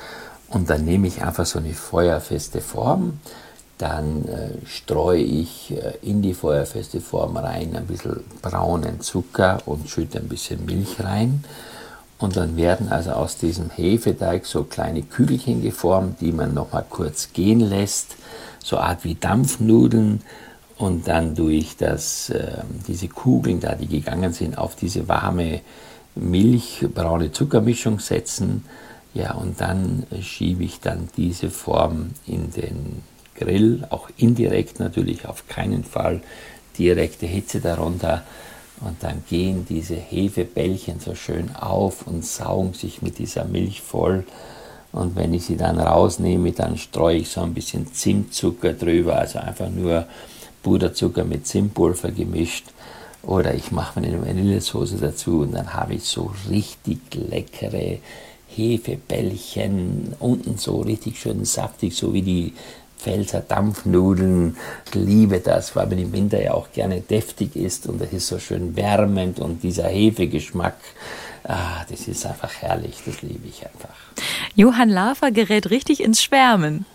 Und 0.48 0.70
dann 0.70 0.84
nehme 0.84 1.08
ich 1.08 1.22
einfach 1.22 1.46
so 1.46 1.58
eine 1.58 1.72
feuerfeste 1.72 2.60
Form. 2.60 3.20
Dann 3.78 4.24
äh, 4.26 4.66
streue 4.66 5.22
ich 5.22 5.72
äh, 5.72 5.94
in 6.02 6.22
die 6.22 6.34
feuerfeste 6.34 7.00
Form 7.00 7.36
rein 7.36 7.74
ein 7.76 7.86
bisschen 7.86 8.22
braunen 8.42 9.00
Zucker 9.00 9.58
und 9.66 9.88
schütte 9.88 10.18
ein 10.18 10.28
bisschen 10.28 10.64
Milch 10.64 11.00
rein. 11.00 11.44
Und 12.20 12.36
dann 12.36 12.56
werden 12.56 12.88
also 12.90 13.12
aus 13.12 13.38
diesem 13.38 13.70
Hefeteig 13.70 14.44
so 14.44 14.64
kleine 14.64 15.02
Kügelchen 15.02 15.62
geformt, 15.62 16.20
die 16.20 16.32
man 16.32 16.52
nochmal 16.52 16.84
kurz 16.88 17.32
gehen 17.32 17.60
lässt, 17.60 18.16
so 18.62 18.76
Art 18.76 19.04
wie 19.04 19.14
Dampfnudeln. 19.14 20.20
Und 20.76 21.08
dann 21.08 21.34
durch 21.34 21.76
das, 21.76 22.30
äh, 22.30 22.62
diese 22.86 23.08
Kugeln, 23.08 23.60
da 23.60 23.74
die 23.74 23.86
gegangen 23.86 24.32
sind, 24.32 24.56
auf 24.56 24.76
diese 24.76 25.08
warme 25.08 25.60
Milch, 26.14 26.86
braune 26.94 27.32
Zuckermischung 27.32 27.98
setzen. 27.98 28.64
Ja, 29.12 29.34
und 29.34 29.60
dann 29.60 30.06
schiebe 30.20 30.64
ich 30.64 30.80
dann 30.80 31.08
diese 31.16 31.50
Form 31.50 32.10
in 32.26 32.50
den 32.52 33.02
Grill, 33.34 33.86
auch 33.90 34.08
indirekt 34.16 34.78
natürlich, 34.78 35.26
auf 35.26 35.48
keinen 35.48 35.84
Fall 35.84 36.20
direkte 36.78 37.26
Hitze 37.26 37.60
darunter. 37.60 38.22
Und 38.80 39.02
dann 39.02 39.22
gehen 39.28 39.66
diese 39.68 39.96
Hefebällchen 39.96 41.00
so 41.00 41.14
schön 41.14 41.54
auf 41.54 42.06
und 42.06 42.24
saugen 42.24 42.72
sich 42.72 43.02
mit 43.02 43.18
dieser 43.18 43.44
Milch 43.44 43.82
voll. 43.82 44.24
Und 44.92 45.16
wenn 45.16 45.34
ich 45.34 45.44
sie 45.44 45.56
dann 45.56 45.78
rausnehme, 45.78 46.52
dann 46.52 46.76
streue 46.76 47.18
ich 47.18 47.28
so 47.28 47.42
ein 47.42 47.54
bisschen 47.54 47.92
Zimtzucker 47.92 48.72
drüber, 48.72 49.16
also 49.16 49.38
einfach 49.38 49.70
nur 49.70 50.06
Puderzucker 50.62 51.24
mit 51.24 51.46
Zimtpulver 51.46 52.10
gemischt. 52.10 52.66
Oder 53.22 53.54
ich 53.54 53.70
mache 53.70 54.00
eine 54.00 54.20
Vanillesoße 54.20 54.96
dazu 54.96 55.40
und 55.40 55.52
dann 55.52 55.74
habe 55.74 55.94
ich 55.94 56.04
so 56.04 56.32
richtig 56.48 57.00
leckere 57.14 57.98
Hefebällchen, 58.48 60.14
unten 60.18 60.56
so 60.56 60.80
richtig 60.80 61.20
schön 61.20 61.44
saftig, 61.44 61.94
so 61.94 62.12
wie 62.14 62.22
die 62.22 62.52
Pfälzer 63.00 63.40
Dampfnudeln. 63.40 64.56
Ich 64.86 64.94
liebe 64.94 65.40
das, 65.40 65.74
weil 65.74 65.86
man 65.86 65.98
im 65.98 66.12
Winter 66.12 66.42
ja 66.42 66.54
auch 66.54 66.70
gerne 66.72 67.00
deftig 67.00 67.56
ist 67.56 67.86
und 67.86 68.00
es 68.00 68.12
ist 68.12 68.26
so 68.28 68.38
schön 68.38 68.76
wärmend 68.76 69.40
und 69.40 69.62
dieser 69.62 69.88
Hefegeschmack, 69.88 70.76
ah, 71.44 71.84
das 71.88 72.08
ist 72.08 72.26
einfach 72.26 72.52
herrlich, 72.60 72.98
das 73.04 73.22
liebe 73.22 73.48
ich 73.48 73.64
einfach. 73.64 73.96
Johann 74.54 74.90
Lafer 74.90 75.30
gerät 75.30 75.70
richtig 75.70 76.02
ins 76.02 76.22
Schwärmen. 76.22 76.86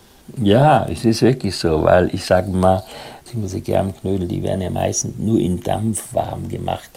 Ja, 0.42 0.86
es 0.90 1.04
ist 1.04 1.22
wirklich 1.22 1.54
so, 1.56 1.82
weil 1.84 2.12
ich 2.14 2.24
sage 2.24 2.50
mal, 2.50 2.82
diese 3.32 3.60
Germknödel, 3.60 4.26
die 4.26 4.42
werden 4.42 4.62
ja 4.62 4.70
meistens 4.70 5.18
nur 5.18 5.38
in 5.38 5.60
Dampf 5.60 6.14
warm 6.14 6.48
gemacht 6.48 6.90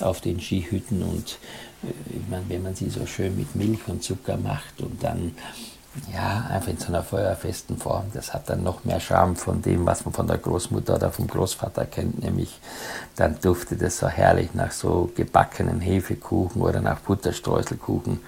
auf 0.00 0.20
den 0.20 0.40
Skihütten 0.40 1.02
und 1.02 1.38
äh, 1.82 2.16
ich 2.16 2.28
meine, 2.28 2.44
wenn 2.48 2.62
man 2.62 2.74
sie 2.74 2.90
so 2.90 3.06
schön 3.06 3.36
mit 3.36 3.54
Milch 3.54 3.80
und 3.86 4.02
Zucker 4.02 4.36
macht 4.36 4.80
und 4.80 5.02
dann 5.02 5.32
ja, 6.12 6.46
einfach 6.50 6.68
in 6.68 6.78
so 6.78 6.88
einer 6.88 7.02
feuerfesten 7.02 7.76
Form. 7.76 8.04
Das 8.14 8.32
hat 8.32 8.48
dann 8.48 8.62
noch 8.62 8.84
mehr 8.84 9.00
Charme 9.00 9.36
von 9.36 9.60
dem, 9.62 9.86
was 9.86 10.04
man 10.04 10.14
von 10.14 10.26
der 10.26 10.38
Großmutter 10.38 10.96
oder 10.96 11.10
vom 11.10 11.26
Großvater 11.26 11.86
kennt, 11.86 12.22
nämlich 12.22 12.60
dann 13.16 13.40
duftet 13.40 13.82
es 13.82 13.98
so 13.98 14.08
herrlich 14.08 14.54
nach 14.54 14.72
so 14.72 15.10
gebackenen 15.14 15.80
Hefekuchen 15.80 16.62
oder 16.62 16.80
nach 16.80 17.00
Butterstreuselkuchen. 17.00 18.20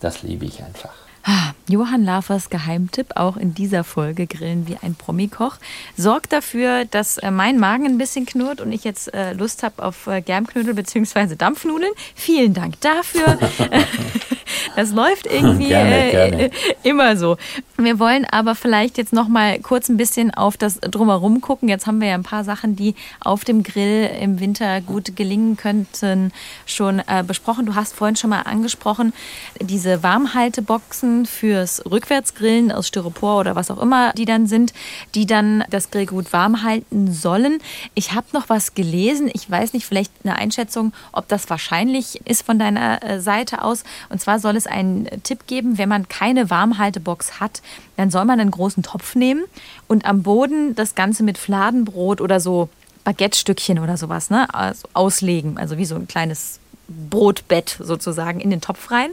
Das 0.00 0.22
liebe 0.22 0.44
ich 0.44 0.62
einfach. 0.62 0.92
Ah, 1.24 1.52
Johann 1.68 2.04
Lafers 2.04 2.48
Geheimtipp, 2.48 3.16
auch 3.16 3.36
in 3.36 3.52
dieser 3.52 3.84
Folge 3.84 4.26
Grillen 4.26 4.66
wie 4.66 4.78
ein 4.80 4.94
Promikoch, 4.94 5.56
sorgt 5.96 6.32
dafür, 6.32 6.84
dass 6.84 7.18
äh, 7.18 7.30
mein 7.30 7.58
Magen 7.58 7.86
ein 7.86 7.98
bisschen 7.98 8.24
knurrt 8.24 8.60
und 8.60 8.72
ich 8.72 8.84
jetzt 8.84 9.12
äh, 9.12 9.32
Lust 9.32 9.62
habe 9.62 9.84
auf 9.84 10.06
äh, 10.06 10.22
Germknödel 10.22 10.74
bzw. 10.74 11.34
Dampfnudeln. 11.36 11.92
Vielen 12.14 12.54
Dank 12.54 12.80
dafür. 12.80 13.38
Das 14.76 14.92
läuft 14.92 15.26
irgendwie 15.26 15.68
gerne, 15.68 16.10
gerne. 16.10 16.44
Äh, 16.46 16.50
immer 16.82 17.16
so. 17.16 17.36
Wir 17.76 17.98
wollen 17.98 18.24
aber 18.24 18.54
vielleicht 18.54 18.98
jetzt 18.98 19.12
noch 19.12 19.28
mal 19.28 19.58
kurz 19.60 19.88
ein 19.88 19.96
bisschen 19.96 20.32
auf 20.32 20.56
das 20.56 20.80
Drumherum 20.80 21.40
gucken. 21.40 21.68
Jetzt 21.68 21.86
haben 21.86 22.00
wir 22.00 22.08
ja 22.08 22.14
ein 22.14 22.22
paar 22.22 22.44
Sachen, 22.44 22.76
die 22.76 22.94
auf 23.20 23.44
dem 23.44 23.62
Grill 23.62 24.10
im 24.20 24.40
Winter 24.40 24.80
gut 24.80 25.16
gelingen 25.16 25.56
könnten, 25.56 26.32
schon 26.66 27.00
äh, 27.00 27.24
besprochen. 27.26 27.66
Du 27.66 27.74
hast 27.74 27.94
vorhin 27.94 28.16
schon 28.16 28.30
mal 28.30 28.42
angesprochen, 28.42 29.12
diese 29.60 30.02
Warmhalteboxen 30.02 31.26
fürs 31.26 31.82
Rückwärtsgrillen 31.90 32.72
aus 32.72 32.88
Styropor 32.88 33.40
oder 33.40 33.56
was 33.56 33.70
auch 33.70 33.80
immer 33.80 34.12
die 34.18 34.24
dann 34.24 34.46
sind, 34.46 34.72
die 35.14 35.26
dann 35.26 35.64
das 35.70 35.90
Grill 35.90 36.06
gut 36.06 36.32
warm 36.32 36.62
halten 36.62 37.12
sollen. 37.12 37.58
Ich 37.94 38.12
habe 38.12 38.26
noch 38.32 38.48
was 38.48 38.74
gelesen. 38.74 39.30
Ich 39.32 39.50
weiß 39.50 39.72
nicht, 39.72 39.86
vielleicht 39.86 40.12
eine 40.24 40.36
Einschätzung, 40.36 40.92
ob 41.12 41.28
das 41.28 41.48
wahrscheinlich 41.50 42.20
ist 42.26 42.44
von 42.44 42.58
deiner 42.58 43.02
äh, 43.02 43.20
Seite 43.20 43.62
aus. 43.62 43.84
Und 44.08 44.20
zwar 44.20 44.38
soll 44.38 44.47
es 44.56 44.66
einen 44.66 45.08
Tipp 45.22 45.46
geben, 45.46 45.78
wenn 45.78 45.88
man 45.88 46.08
keine 46.08 46.50
Warmhaltebox 46.50 47.40
hat, 47.40 47.62
dann 47.96 48.10
soll 48.10 48.24
man 48.24 48.40
einen 48.40 48.50
großen 48.50 48.82
Topf 48.82 49.14
nehmen 49.14 49.44
und 49.86 50.04
am 50.04 50.22
Boden 50.22 50.74
das 50.74 50.94
Ganze 50.94 51.22
mit 51.22 51.38
Fladenbrot 51.38 52.20
oder 52.20 52.40
so 52.40 52.68
Baguette-Stückchen 53.04 53.78
oder 53.78 53.96
sowas 53.96 54.30
ne, 54.30 54.52
also 54.54 54.88
auslegen. 54.92 55.58
Also 55.58 55.78
wie 55.78 55.86
so 55.86 55.94
ein 55.94 56.08
kleines 56.08 56.60
Brotbett 56.88 57.78
sozusagen 57.80 58.40
in 58.40 58.50
den 58.50 58.60
Topf 58.60 58.90
rein. 58.90 59.10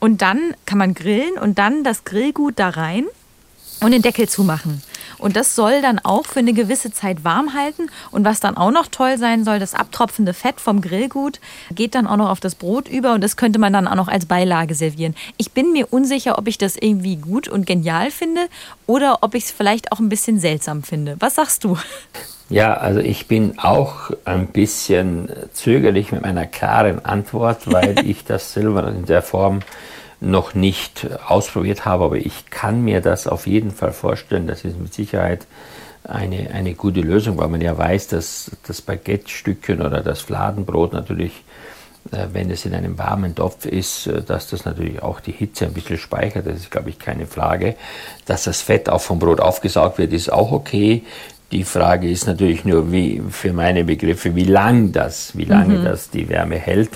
Und 0.00 0.22
dann 0.22 0.54
kann 0.66 0.78
man 0.78 0.94
grillen 0.94 1.38
und 1.38 1.58
dann 1.58 1.84
das 1.84 2.04
Grillgut 2.04 2.58
da 2.58 2.70
rein 2.70 3.04
und 3.84 3.92
den 3.92 4.02
Deckel 4.02 4.28
zumachen. 4.28 4.82
Und 5.18 5.36
das 5.36 5.54
soll 5.54 5.82
dann 5.82 5.98
auch 5.98 6.26
für 6.26 6.40
eine 6.40 6.52
gewisse 6.52 6.90
Zeit 6.90 7.24
warm 7.24 7.54
halten. 7.54 7.90
Und 8.10 8.24
was 8.24 8.40
dann 8.40 8.56
auch 8.56 8.70
noch 8.70 8.86
toll 8.86 9.18
sein 9.18 9.44
soll, 9.44 9.58
das 9.58 9.74
abtropfende 9.74 10.34
Fett 10.34 10.60
vom 10.60 10.80
Grillgut 10.80 11.40
geht 11.74 11.94
dann 11.94 12.06
auch 12.06 12.16
noch 12.16 12.30
auf 12.30 12.40
das 12.40 12.54
Brot 12.54 12.88
über 12.88 13.12
und 13.12 13.22
das 13.22 13.36
könnte 13.36 13.58
man 13.58 13.72
dann 13.72 13.86
auch 13.86 13.94
noch 13.94 14.08
als 14.08 14.26
Beilage 14.26 14.74
servieren. 14.74 15.14
Ich 15.36 15.52
bin 15.52 15.72
mir 15.72 15.92
unsicher, 15.92 16.38
ob 16.38 16.48
ich 16.48 16.58
das 16.58 16.76
irgendwie 16.76 17.16
gut 17.16 17.48
und 17.48 17.66
genial 17.66 18.10
finde 18.10 18.42
oder 18.86 19.18
ob 19.20 19.34
ich 19.34 19.44
es 19.44 19.50
vielleicht 19.50 19.92
auch 19.92 20.00
ein 20.00 20.08
bisschen 20.08 20.38
seltsam 20.40 20.82
finde. 20.82 21.16
Was 21.20 21.36
sagst 21.36 21.64
du? 21.64 21.76
Ja, 22.50 22.74
also 22.74 23.00
ich 23.00 23.26
bin 23.26 23.58
auch 23.58 24.10
ein 24.24 24.46
bisschen 24.48 25.28
zögerlich 25.52 26.12
mit 26.12 26.22
meiner 26.22 26.46
klaren 26.46 27.04
Antwort, 27.04 27.72
weil 27.72 27.98
ich 28.06 28.24
das 28.24 28.52
selber 28.52 28.88
in 28.88 29.06
der 29.06 29.22
Form 29.22 29.60
noch 30.24 30.54
nicht 30.54 31.06
ausprobiert 31.26 31.84
habe, 31.84 32.04
aber 32.04 32.16
ich 32.16 32.50
kann 32.50 32.82
mir 32.82 33.00
das 33.00 33.26
auf 33.26 33.46
jeden 33.46 33.70
Fall 33.70 33.92
vorstellen. 33.92 34.46
Das 34.46 34.64
ist 34.64 34.78
mit 34.78 34.92
Sicherheit 34.94 35.46
eine, 36.04 36.50
eine 36.52 36.74
gute 36.74 37.00
Lösung, 37.00 37.38
weil 37.38 37.48
man 37.48 37.60
ja 37.60 37.76
weiß, 37.76 38.08
dass 38.08 38.50
das 38.66 38.82
Baguette-Stückchen 38.82 39.80
oder 39.80 40.02
das 40.02 40.20
Fladenbrot 40.20 40.92
natürlich, 40.92 41.32
äh, 42.12 42.26
wenn 42.32 42.50
es 42.50 42.66
in 42.66 42.74
einem 42.74 42.98
warmen 42.98 43.34
Topf 43.34 43.64
ist, 43.64 44.06
äh, 44.06 44.22
dass 44.22 44.48
das 44.48 44.64
natürlich 44.64 45.02
auch 45.02 45.20
die 45.20 45.32
Hitze 45.32 45.64
ein 45.64 45.72
bisschen 45.72 45.98
speichert. 45.98 46.46
Das 46.46 46.56
ist, 46.56 46.70
glaube 46.70 46.90
ich, 46.90 46.98
keine 46.98 47.26
Frage. 47.26 47.76
Dass 48.26 48.44
das 48.44 48.60
Fett 48.60 48.88
auch 48.88 49.00
vom 49.00 49.18
Brot 49.18 49.40
aufgesaugt 49.40 49.98
wird, 49.98 50.12
ist 50.12 50.30
auch 50.30 50.52
okay. 50.52 51.02
Die 51.52 51.64
Frage 51.64 52.10
ist 52.10 52.26
natürlich 52.26 52.64
nur, 52.64 52.90
wie, 52.90 53.22
für 53.30 53.52
meine 53.52 53.84
Begriffe, 53.84 54.34
wie 54.34 54.44
lang 54.44 54.92
das, 54.92 55.36
wie 55.36 55.44
lange 55.44 55.78
mhm. 55.78 55.84
das 55.84 56.10
die 56.10 56.28
Wärme 56.28 56.56
hält. 56.56 56.90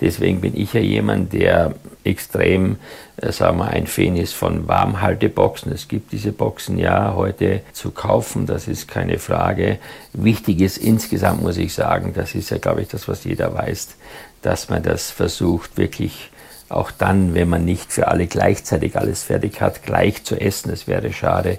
Deswegen 0.00 0.40
bin 0.40 0.56
ich 0.56 0.72
ja 0.72 0.80
jemand, 0.80 1.32
der 1.32 1.74
extrem, 2.04 2.76
äh, 3.16 3.32
sagen 3.32 3.58
wir, 3.58 3.68
ein 3.68 3.86
Fan 3.86 4.16
ist 4.16 4.34
von 4.34 4.68
Warmhalteboxen. 4.68 5.72
Es 5.72 5.88
gibt 5.88 6.12
diese 6.12 6.32
Boxen 6.32 6.78
ja 6.78 7.14
heute 7.14 7.62
zu 7.72 7.90
kaufen, 7.90 8.46
das 8.46 8.68
ist 8.68 8.88
keine 8.88 9.18
Frage. 9.18 9.78
Wichtig 10.12 10.60
ist 10.60 10.78
insgesamt, 10.78 11.42
muss 11.42 11.56
ich 11.56 11.74
sagen, 11.74 12.12
das 12.14 12.34
ist 12.34 12.50
ja, 12.50 12.58
glaube 12.58 12.82
ich, 12.82 12.88
das, 12.88 13.08
was 13.08 13.24
jeder 13.24 13.54
weiß, 13.54 13.96
dass 14.42 14.68
man 14.68 14.82
das 14.82 15.10
versucht, 15.10 15.76
wirklich 15.76 16.30
auch 16.68 16.90
dann, 16.90 17.34
wenn 17.34 17.48
man 17.48 17.64
nicht 17.64 17.92
für 17.92 18.08
alle 18.08 18.26
gleichzeitig 18.26 18.96
alles 18.96 19.22
fertig 19.22 19.60
hat, 19.60 19.82
gleich 19.82 20.24
zu 20.24 20.40
essen. 20.40 20.70
Es 20.70 20.86
wäre 20.86 21.12
schade, 21.12 21.58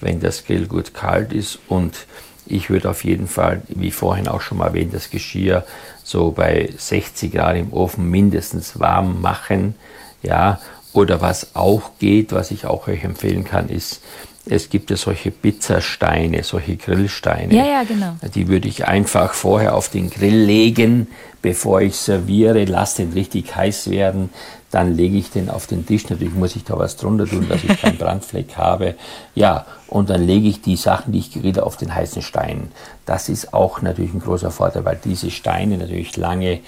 wenn 0.00 0.20
das 0.20 0.44
Grill 0.44 0.66
gut 0.66 0.94
kalt 0.94 1.32
ist 1.32 1.58
und 1.68 2.06
Ich 2.46 2.70
würde 2.70 2.90
auf 2.90 3.04
jeden 3.04 3.26
Fall, 3.26 3.62
wie 3.68 3.90
vorhin 3.90 4.28
auch 4.28 4.40
schon 4.40 4.58
mal 4.58 4.68
erwähnt, 4.68 4.94
das 4.94 5.10
Geschirr 5.10 5.64
so 6.04 6.30
bei 6.30 6.70
60 6.76 7.32
Grad 7.32 7.56
im 7.56 7.72
Ofen 7.72 8.08
mindestens 8.10 8.78
warm 8.78 9.20
machen. 9.20 9.74
Ja, 10.22 10.60
oder 10.92 11.20
was 11.20 11.54
auch 11.54 11.90
geht, 11.98 12.32
was 12.32 12.50
ich 12.50 12.64
auch 12.64 12.88
euch 12.88 13.04
empfehlen 13.04 13.44
kann, 13.44 13.68
ist, 13.68 14.00
es 14.48 14.70
gibt 14.70 14.90
ja 14.90 14.96
solche 14.96 15.32
Pizzasteine, 15.32 16.42
solche 16.44 16.76
Grillsteine. 16.76 17.52
Ja, 17.52 17.66
ja, 17.66 17.82
genau. 17.82 18.16
Die 18.34 18.46
würde 18.46 18.68
ich 18.68 18.86
einfach 18.86 19.34
vorher 19.34 19.74
auf 19.74 19.88
den 19.88 20.08
Grill 20.08 20.38
legen, 20.44 21.08
bevor 21.42 21.80
ich 21.80 21.96
serviere, 21.96 22.64
lasse 22.64 23.02
den 23.02 23.12
richtig 23.12 23.56
heiß 23.56 23.90
werden, 23.90 24.30
dann 24.70 24.94
lege 24.94 25.16
ich 25.16 25.30
den 25.30 25.48
auf 25.48 25.66
den 25.66 25.86
Tisch. 25.86 26.08
Natürlich 26.08 26.34
muss 26.34 26.56
ich 26.56 26.64
da 26.64 26.78
was 26.78 26.96
drunter 26.96 27.26
tun, 27.26 27.48
dass 27.48 27.62
ich 27.62 27.80
keinen 27.80 27.98
Brandfleck 27.98 28.56
habe. 28.56 28.94
Ja, 29.34 29.66
und 29.88 30.10
dann 30.10 30.26
lege 30.26 30.48
ich 30.48 30.60
die 30.60 30.76
Sachen, 30.76 31.12
die 31.12 31.20
ich 31.20 31.32
grille, 31.32 31.64
auf 31.64 31.76
den 31.76 31.94
heißen 31.94 32.22
Stein. 32.22 32.72
Das 33.04 33.28
ist 33.28 33.54
auch 33.54 33.82
natürlich 33.82 34.12
ein 34.12 34.20
großer 34.20 34.50
Vorteil, 34.50 34.84
weil 34.84 34.98
diese 35.02 35.30
Steine 35.30 35.78
natürlich 35.78 36.16
lange 36.16 36.60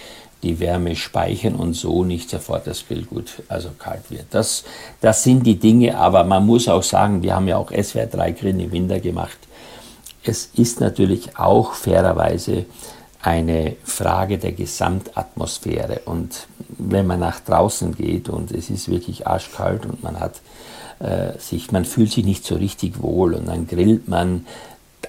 die 0.42 0.60
Wärme 0.60 0.94
speichern 0.94 1.56
und 1.56 1.74
so 1.74 2.04
nicht 2.04 2.30
sofort 2.30 2.66
das 2.66 2.86
Grillgut 2.86 3.42
also 3.48 3.70
kalt 3.76 4.10
wird. 4.10 4.26
Das, 4.30 4.64
das 5.00 5.24
sind 5.24 5.44
die 5.44 5.58
Dinge, 5.58 5.98
aber 5.98 6.22
man 6.22 6.46
muss 6.46 6.68
auch 6.68 6.84
sagen, 6.84 7.22
wir 7.22 7.34
haben 7.34 7.48
ja 7.48 7.56
auch 7.56 7.72
SWR3 7.72 8.32
Grill 8.32 8.60
im 8.60 8.70
Winter 8.70 9.00
gemacht. 9.00 9.38
Es 10.22 10.50
ist 10.54 10.80
natürlich 10.80 11.36
auch 11.38 11.72
fairerweise 11.72 12.66
eine 13.28 13.76
Frage 13.84 14.38
der 14.38 14.52
Gesamtatmosphäre 14.52 16.00
und 16.06 16.46
wenn 16.78 17.06
man 17.06 17.20
nach 17.20 17.40
draußen 17.40 17.94
geht 17.94 18.30
und 18.30 18.52
es 18.52 18.70
ist 18.70 18.88
wirklich 18.90 19.26
arschkalt 19.26 19.84
und 19.84 20.02
man 20.02 20.18
hat 20.18 20.40
äh, 21.00 21.38
sich, 21.38 21.70
man 21.70 21.84
fühlt 21.84 22.10
sich 22.10 22.24
nicht 22.24 22.46
so 22.46 22.54
richtig 22.54 23.02
wohl 23.02 23.34
und 23.34 23.46
dann 23.46 23.66
grillt 23.66 24.08
man. 24.08 24.46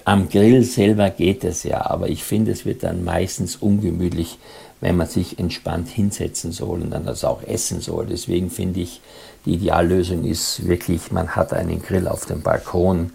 Am 0.04 0.28
Grill 0.28 0.62
selber 0.64 1.08
geht 1.08 1.44
es 1.44 1.62
ja, 1.62 1.86
aber 1.86 2.08
ich 2.08 2.22
finde, 2.22 2.52
es 2.52 2.66
wird 2.66 2.82
dann 2.82 3.04
meistens 3.04 3.56
ungemütlich, 3.56 4.38
wenn 4.82 4.96
man 4.96 5.06
sich 5.06 5.38
entspannt 5.38 5.88
hinsetzen 5.88 6.52
soll 6.52 6.82
und 6.82 6.90
dann 6.90 7.06
das 7.06 7.24
auch 7.24 7.42
essen 7.42 7.80
soll. 7.80 8.06
Deswegen 8.06 8.50
finde 8.50 8.80
ich, 8.80 9.00
die 9.46 9.54
Ideallösung 9.54 10.24
ist 10.24 10.66
wirklich, 10.66 11.10
man 11.10 11.36
hat 11.36 11.54
einen 11.54 11.82
Grill 11.82 12.06
auf 12.06 12.26
dem 12.26 12.42
Balkon, 12.42 13.12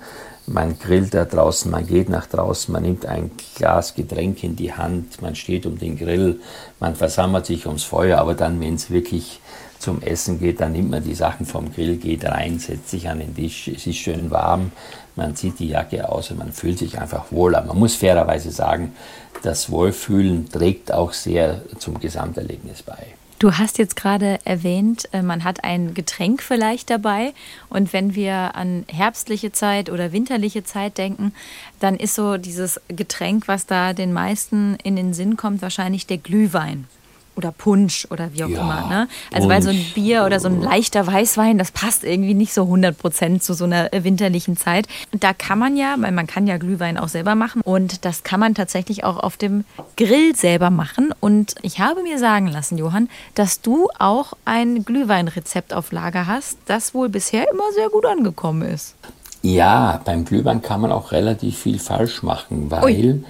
man 0.48 0.78
grillt 0.78 1.14
da 1.14 1.26
draußen, 1.26 1.72
man 1.72 1.88
geht 1.88 2.10
nach 2.10 2.28
draußen, 2.28 2.72
man 2.72 2.84
nimmt 2.84 3.06
ein 3.06 3.32
Glas 3.56 3.96
Getränk 3.96 4.44
in 4.44 4.56
die 4.56 4.74
Hand, 4.74 5.22
man 5.22 5.36
steht 5.36 5.66
um 5.66 5.78
den 5.78 5.98
Grill, 5.98 6.40
man 6.80 6.96
versammelt 6.96 7.46
sich 7.46 7.66
ums 7.66 7.84
Feuer, 7.84 8.20
aber 8.20 8.36
dann, 8.36 8.60
wenn 8.60 8.76
es 8.76 8.90
wirklich 8.90 9.40
zum 9.80 10.02
Essen 10.02 10.40
geht, 10.40 10.62
dann 10.62 10.72
nimmt 10.72 10.92
man 10.92 11.04
die 11.04 11.16
Sachen 11.16 11.46
vom 11.46 11.74
Grill, 11.74 11.98
geht 11.98 12.26
rein, 12.26 12.60
setzt 12.60 12.90
sich 12.90 13.10
an 13.10 13.20
den 13.20 13.36
Tisch, 13.36 13.68
es 13.68 13.88
ist 13.88 13.98
schön 13.98 14.32
warm, 14.32 14.72
man 15.16 15.36
zieht 15.36 15.60
die 15.60 15.70
Jacke 15.70 16.10
aus 16.10 16.32
und 16.32 16.40
man 16.40 16.52
fühlt 16.52 16.78
sich 16.78 17.00
einfach 17.00 17.32
wohler. 17.32 17.64
Man 17.64 17.78
muss 17.78 17.96
fairerweise 17.96 18.52
sagen, 18.52 18.96
das 19.44 19.70
Wohlfühlen 19.70 20.50
trägt 20.50 20.92
auch 20.92 21.14
sehr 21.14 21.62
zum 21.80 22.00
Gesamterlebnis 22.00 22.84
bei. 22.84 23.15
Du 23.38 23.52
hast 23.58 23.78
jetzt 23.78 23.98
gerade 23.98 24.40
erwähnt, 24.46 25.10
äh, 25.12 25.22
man 25.22 25.44
hat 25.44 25.64
ein 25.64 25.94
Getränk 25.94 26.42
vielleicht 26.42 26.90
dabei. 26.90 27.34
Und 27.70 27.92
wenn 27.92 28.16
wir 28.16 28.56
an 28.56 28.86
herbstliche 28.88 29.52
Zeit 29.52 29.90
oder 29.90 30.14
winterliche 30.14 30.64
Zeit 30.64 30.98
denken, 30.98 31.34
dann 31.80 31.98
ist 31.98 32.16
so 32.16 32.38
dieses 32.38 32.80
Getränk, 32.88 33.48
was 33.48 33.66
da 33.66 33.94
den 33.94 34.14
meisten 34.14 34.78
in 34.84 34.96
den 34.96 35.14
Sinn 35.14 35.36
kommt, 35.36 35.62
wahrscheinlich 35.62 36.08
der 36.08 36.18
Glühwein 36.18 36.88
oder 37.36 37.52
Punsch 37.52 38.08
oder 38.10 38.34
wie 38.34 38.44
auch 38.44 38.50
ja, 38.50 38.62
immer. 38.62 38.88
Ne? 38.88 39.08
Also 39.34 39.50
weil 39.50 39.62
so 39.62 39.70
ein 39.70 39.86
Bier 39.94 40.26
oder 40.26 40.40
so 40.40 40.48
ein 40.48 40.62
leichter 40.62 41.06
Weißwein, 41.06 41.58
das 41.58 41.72
passt 41.72 42.04
irgendwie 42.04 42.34
nicht 42.34 42.54
so 42.54 42.64
100 42.64 42.98
Prozent 42.98 43.44
zu 43.44 43.54
so 43.54 43.66
einer 43.66 43.94
äh, 43.94 44.04
winterlichen 44.04 44.58
Zeit. 44.58 44.88
Und 45.12 45.24
da 45.24 45.34
kann 45.34 45.60
man 45.60 45.78
ja, 45.78 45.96
weil 46.00 46.12
man 46.12 46.28
kann 46.28 46.48
ja 46.48 46.58
Glühwein 46.58 46.98
auch 46.98 47.08
selber 47.08 47.36
machen 47.36 47.62
und 47.62 48.06
das 48.06 48.24
kann 48.24 48.40
man 48.40 48.56
tatsächlich 48.56 49.04
auch 49.04 49.18
auf 49.18 49.38
dem 49.38 49.66
Grill 49.98 50.36
selber 50.36 50.70
machen. 50.70 51.14
Und 51.20 51.56
ich 51.62 51.80
habe 51.80 52.04
mir 52.04 52.20
sagen 52.20 52.48
lassen, 52.48 52.78
Johann, 52.78 53.10
dass 53.36 53.62
du 53.62 53.90
auch 54.00 54.34
ein 54.46 54.86
Glühweinrezept 54.86 55.74
auf 55.74 55.92
Lager 55.92 56.28
hast, 56.28 56.58
das 56.66 56.94
wohl 56.94 57.10
bisher 57.10 57.50
immer 57.52 57.72
sehr 57.74 57.90
gut 57.90 58.06
angekommen 58.06 58.62
ist. 58.62 58.96
Ja, 59.42 60.02
beim 60.04 60.26
Glühwein 60.26 60.62
kann 60.62 60.82
man 60.82 60.92
auch 60.92 61.12
relativ 61.12 61.60
viel 61.60 61.80
falsch 61.80 62.24
machen, 62.24 62.72
weil... 62.72 62.84
Ui 62.84 63.24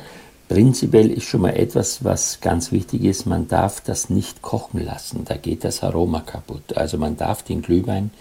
Prinzipiell 0.47 1.09
ist 1.11 1.23
schon 1.23 1.41
mal 1.41 1.55
etwas, 1.55 2.03
was 2.03 2.39
ganz 2.39 2.71
wichtig 2.71 3.03
ist, 3.03 3.25
man 3.25 3.47
darf 3.47 3.81
das 3.81 4.09
nicht 4.09 4.43
kochen 4.43 4.85
lassen, 4.85 5.25
da 5.25 5.35
geht 5.37 5.63
das 5.63 5.81
Aroma 5.81 6.19
kaputt. 6.19 6.77
Also 6.77 6.97
man 6.97 7.17
darf 7.17 7.41
den 7.41 7.63
Glühwein 7.63 8.11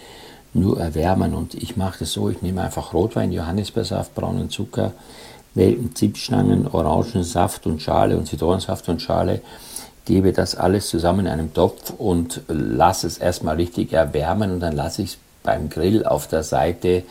nur 0.55 0.79
erwärmen. 0.79 1.35
Und 1.35 1.53
ich 1.53 1.77
mache 1.77 1.99
das 1.99 2.13
so, 2.13 2.29
ich 2.29 2.41
nehme 2.41 2.63
einfach 2.63 2.93
Rotwein, 2.93 3.31
Johannisbeersaft, 3.31 4.15
braunen 4.15 4.49
Zucker, 4.49 4.93
Nelken, 5.53 5.95
Zimtstangen, 5.95 6.67
Orangensaft 6.67 7.67
und 7.67 7.81
Schale 7.81 8.17
und 8.17 8.27
Zitronensaft 8.27 8.89
und 8.89 9.01
Schale, 9.01 9.41
gebe 10.05 10.33
das 10.33 10.55
alles 10.55 10.89
zusammen 10.89 11.21
in 11.21 11.31
einem 11.31 11.53
Topf 11.53 11.91
und 11.97 12.41
lasse 12.47 13.07
es 13.07 13.17
erstmal 13.17 13.55
richtig 13.55 13.93
erwärmen 13.93 14.51
und 14.51 14.59
dann 14.59 14.75
lasse 14.75 15.01
ich 15.01 15.11
es 15.11 15.17
beim 15.45 15.69
Grill 15.69 16.05
auf 16.05 16.27
der 16.27 16.43
Seite, 16.43 17.03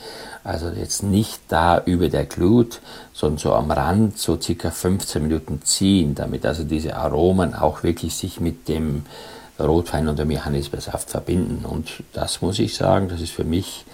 also 0.42 0.68
jetzt 0.68 1.02
nicht 1.02 1.40
da 1.48 1.80
über 1.84 2.08
der 2.08 2.26
Glut, 2.26 2.80
sondern 3.12 3.38
so 3.38 3.54
am 3.54 3.70
Rand, 3.70 4.18
so 4.18 4.38
circa 4.38 4.70
15 4.70 5.22
Minuten 5.22 5.62
ziehen, 5.62 6.14
damit 6.14 6.44
also 6.44 6.64
diese 6.64 6.96
Aromen 6.96 7.54
auch 7.54 7.82
wirklich 7.82 8.14
sich 8.14 8.40
mit 8.40 8.68
dem 8.68 9.06
Rotwein 9.58 10.08
und 10.08 10.18
dem 10.18 10.30
Johannisbeersaft 10.30 11.10
verbinden. 11.10 11.64
Und 11.64 12.02
das 12.12 12.42
muss 12.42 12.58
ich 12.58 12.74
sagen, 12.74 13.08
das 13.08 13.20
ist 13.20 13.32
für 13.32 13.44
mich 13.44 13.86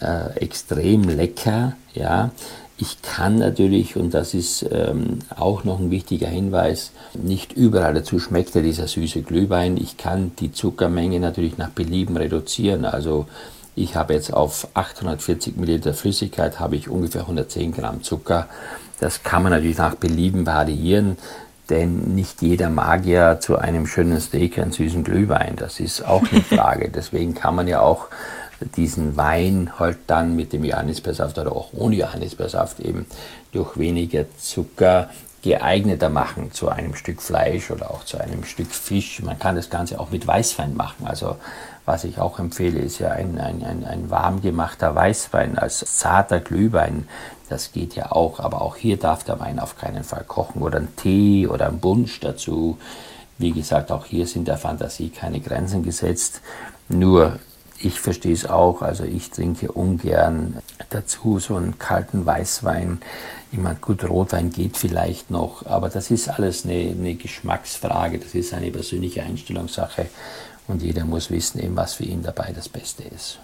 äh, 0.00 0.36
extrem 0.36 1.04
lecker. 1.04 1.74
Ja, 1.94 2.30
ich 2.80 3.02
kann 3.02 3.36
natürlich, 3.36 3.96
und 3.96 4.14
das 4.14 4.32
ist 4.32 4.64
ähm, 4.70 5.18
auch 5.36 5.64
noch 5.64 5.78
ein 5.78 5.90
wichtiger 5.90 6.28
Hinweis, 6.28 6.92
nicht 7.14 7.52
überall 7.52 7.92
dazu 7.92 8.18
schmeckt 8.18 8.54
ja 8.54 8.62
dieser 8.62 8.88
süße 8.88 9.22
Glühwein. 9.22 9.76
Ich 9.76 9.96
kann 9.96 10.32
die 10.38 10.52
Zuckermenge 10.52 11.20
natürlich 11.20 11.58
nach 11.58 11.70
Belieben 11.70 12.16
reduzieren. 12.16 12.84
Also 12.84 13.26
ich 13.74 13.96
habe 13.96 14.14
jetzt 14.14 14.32
auf 14.32 14.68
840 14.74 15.56
Milliliter 15.56 15.94
Flüssigkeit 15.94 16.58
habe 16.60 16.76
ich 16.76 16.88
ungefähr 16.88 17.22
110 17.22 17.72
Gramm 17.72 18.02
Zucker. 18.02 18.48
Das 18.98 19.22
kann 19.22 19.42
man 19.42 19.52
natürlich 19.52 19.78
nach 19.78 19.94
Belieben 19.94 20.44
variieren, 20.44 21.16
denn 21.70 22.14
nicht 22.14 22.42
jeder 22.42 22.68
mag 22.68 23.06
ja 23.06 23.40
zu 23.40 23.56
einem 23.56 23.86
schönen 23.86 24.20
Steak 24.20 24.58
einen 24.58 24.72
süßen 24.72 25.04
Glühwein. 25.04 25.56
Das 25.56 25.80
ist 25.80 26.04
auch 26.04 26.22
eine 26.30 26.42
Frage. 26.56 26.90
Deswegen 26.90 27.34
kann 27.34 27.54
man 27.54 27.68
ja 27.68 27.80
auch 27.80 28.08
diesen 28.76 29.16
Wein 29.16 29.70
halt 29.78 29.98
dann 30.06 30.36
mit 30.36 30.52
dem 30.52 30.64
Johannisbeersaft 30.64 31.38
oder 31.38 31.52
auch 31.52 31.72
ohne 31.72 31.96
Johannisbeersaft 31.96 32.80
eben 32.80 33.06
durch 33.52 33.78
weniger 33.78 34.24
Zucker 34.38 35.08
geeigneter 35.42 36.10
machen 36.10 36.52
zu 36.52 36.68
einem 36.68 36.94
Stück 36.94 37.22
Fleisch 37.22 37.70
oder 37.70 37.90
auch 37.90 38.04
zu 38.04 38.18
einem 38.18 38.44
Stück 38.44 38.70
Fisch. 38.70 39.22
Man 39.22 39.38
kann 39.38 39.56
das 39.56 39.70
Ganze 39.70 39.98
auch 39.98 40.10
mit 40.10 40.26
Weißwein 40.26 40.76
machen. 40.76 41.06
Also 41.06 41.36
was 41.86 42.04
ich 42.04 42.18
auch 42.18 42.38
empfehle, 42.38 42.80
ist 42.80 42.98
ja 42.98 43.10
ein, 43.10 43.38
ein, 43.38 43.64
ein, 43.64 43.84
ein 43.84 44.10
warm 44.10 44.42
gemachter 44.42 44.94
Weißwein 44.94 45.58
als 45.58 45.78
zarter 45.78 46.40
Glühwein. 46.40 47.08
Das 47.48 47.72
geht 47.72 47.96
ja 47.96 48.12
auch, 48.12 48.38
aber 48.38 48.62
auch 48.62 48.76
hier 48.76 48.96
darf 48.96 49.24
der 49.24 49.40
Wein 49.40 49.58
auf 49.58 49.76
keinen 49.76 50.04
Fall 50.04 50.24
kochen 50.24 50.62
oder 50.62 50.78
ein 50.78 50.94
Tee 50.96 51.46
oder 51.46 51.68
ein 51.68 51.80
Bunsch 51.80 52.20
dazu. 52.20 52.78
Wie 53.38 53.52
gesagt, 53.52 53.90
auch 53.90 54.04
hier 54.04 54.26
sind 54.26 54.46
der 54.46 54.58
Fantasie 54.58 55.08
keine 55.08 55.40
Grenzen 55.40 55.82
gesetzt. 55.82 56.42
Nur 56.88 57.38
ich 57.82 57.98
verstehe 57.98 58.34
es 58.34 58.48
auch, 58.48 58.82
also 58.82 59.04
ich 59.04 59.30
trinke 59.30 59.72
ungern 59.72 60.58
dazu 60.90 61.38
so 61.38 61.56
einen 61.56 61.78
kalten 61.78 62.26
Weißwein. 62.26 63.00
Ich 63.52 63.58
meine, 63.58 63.76
gut, 63.76 64.04
Rotwein 64.04 64.50
geht 64.50 64.76
vielleicht 64.76 65.30
noch, 65.30 65.66
aber 65.66 65.88
das 65.88 66.10
ist 66.10 66.28
alles 66.28 66.64
eine, 66.64 66.90
eine 66.90 67.14
Geschmacksfrage, 67.14 68.18
das 68.18 68.34
ist 68.34 68.52
eine 68.54 68.70
persönliche 68.70 69.22
Einstellungssache 69.22 70.06
und 70.70 70.82
jeder 70.82 71.04
muss 71.04 71.30
wissen, 71.30 71.60
eben, 71.60 71.76
was 71.76 71.94
für 71.94 72.04
ihn 72.04 72.22
dabei 72.22 72.52
das 72.54 72.68
Beste 72.68 73.02
ist. 73.02 73.38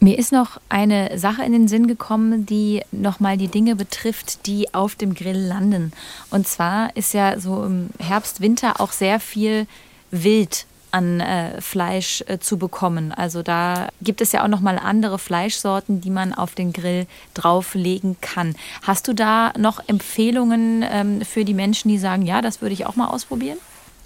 Mir 0.00 0.18
ist 0.18 0.32
noch 0.32 0.60
eine 0.68 1.18
Sache 1.18 1.44
in 1.44 1.52
den 1.52 1.66
Sinn 1.66 1.86
gekommen, 1.86 2.44
die 2.44 2.82
nochmal 2.92 3.38
die 3.38 3.48
Dinge 3.48 3.74
betrifft, 3.74 4.46
die 4.46 4.74
auf 4.74 4.96
dem 4.96 5.14
Grill 5.14 5.38
landen. 5.38 5.92
Und 6.30 6.46
zwar 6.46 6.94
ist 6.94 7.14
ja 7.14 7.40
so 7.40 7.64
im 7.64 7.88
Herbst, 7.98 8.40
Winter 8.40 8.80
auch 8.80 8.92
sehr 8.92 9.18
viel 9.18 9.66
Wild 10.10 10.66
an 10.90 11.20
äh, 11.20 11.60
Fleisch 11.60 12.22
äh, 12.28 12.38
zu 12.38 12.56
bekommen. 12.56 13.12
Also 13.12 13.42
da 13.42 13.88
gibt 14.00 14.20
es 14.20 14.32
ja 14.32 14.44
auch 14.44 14.48
noch 14.48 14.60
mal 14.60 14.78
andere 14.78 15.18
Fleischsorten, 15.18 16.00
die 16.00 16.10
man 16.10 16.32
auf 16.32 16.54
den 16.54 16.72
Grill 16.72 17.06
drauflegen 17.34 18.16
kann. 18.20 18.54
Hast 18.82 19.08
du 19.08 19.12
da 19.12 19.52
noch 19.58 19.80
Empfehlungen 19.88 20.84
ähm, 20.88 21.22
für 21.22 21.44
die 21.44 21.54
Menschen, 21.54 21.88
die 21.88 21.98
sagen, 21.98 22.22
ja, 22.22 22.42
das 22.42 22.60
würde 22.60 22.74
ich 22.74 22.86
auch 22.86 22.94
mal 22.94 23.08
ausprobieren? 23.08 23.58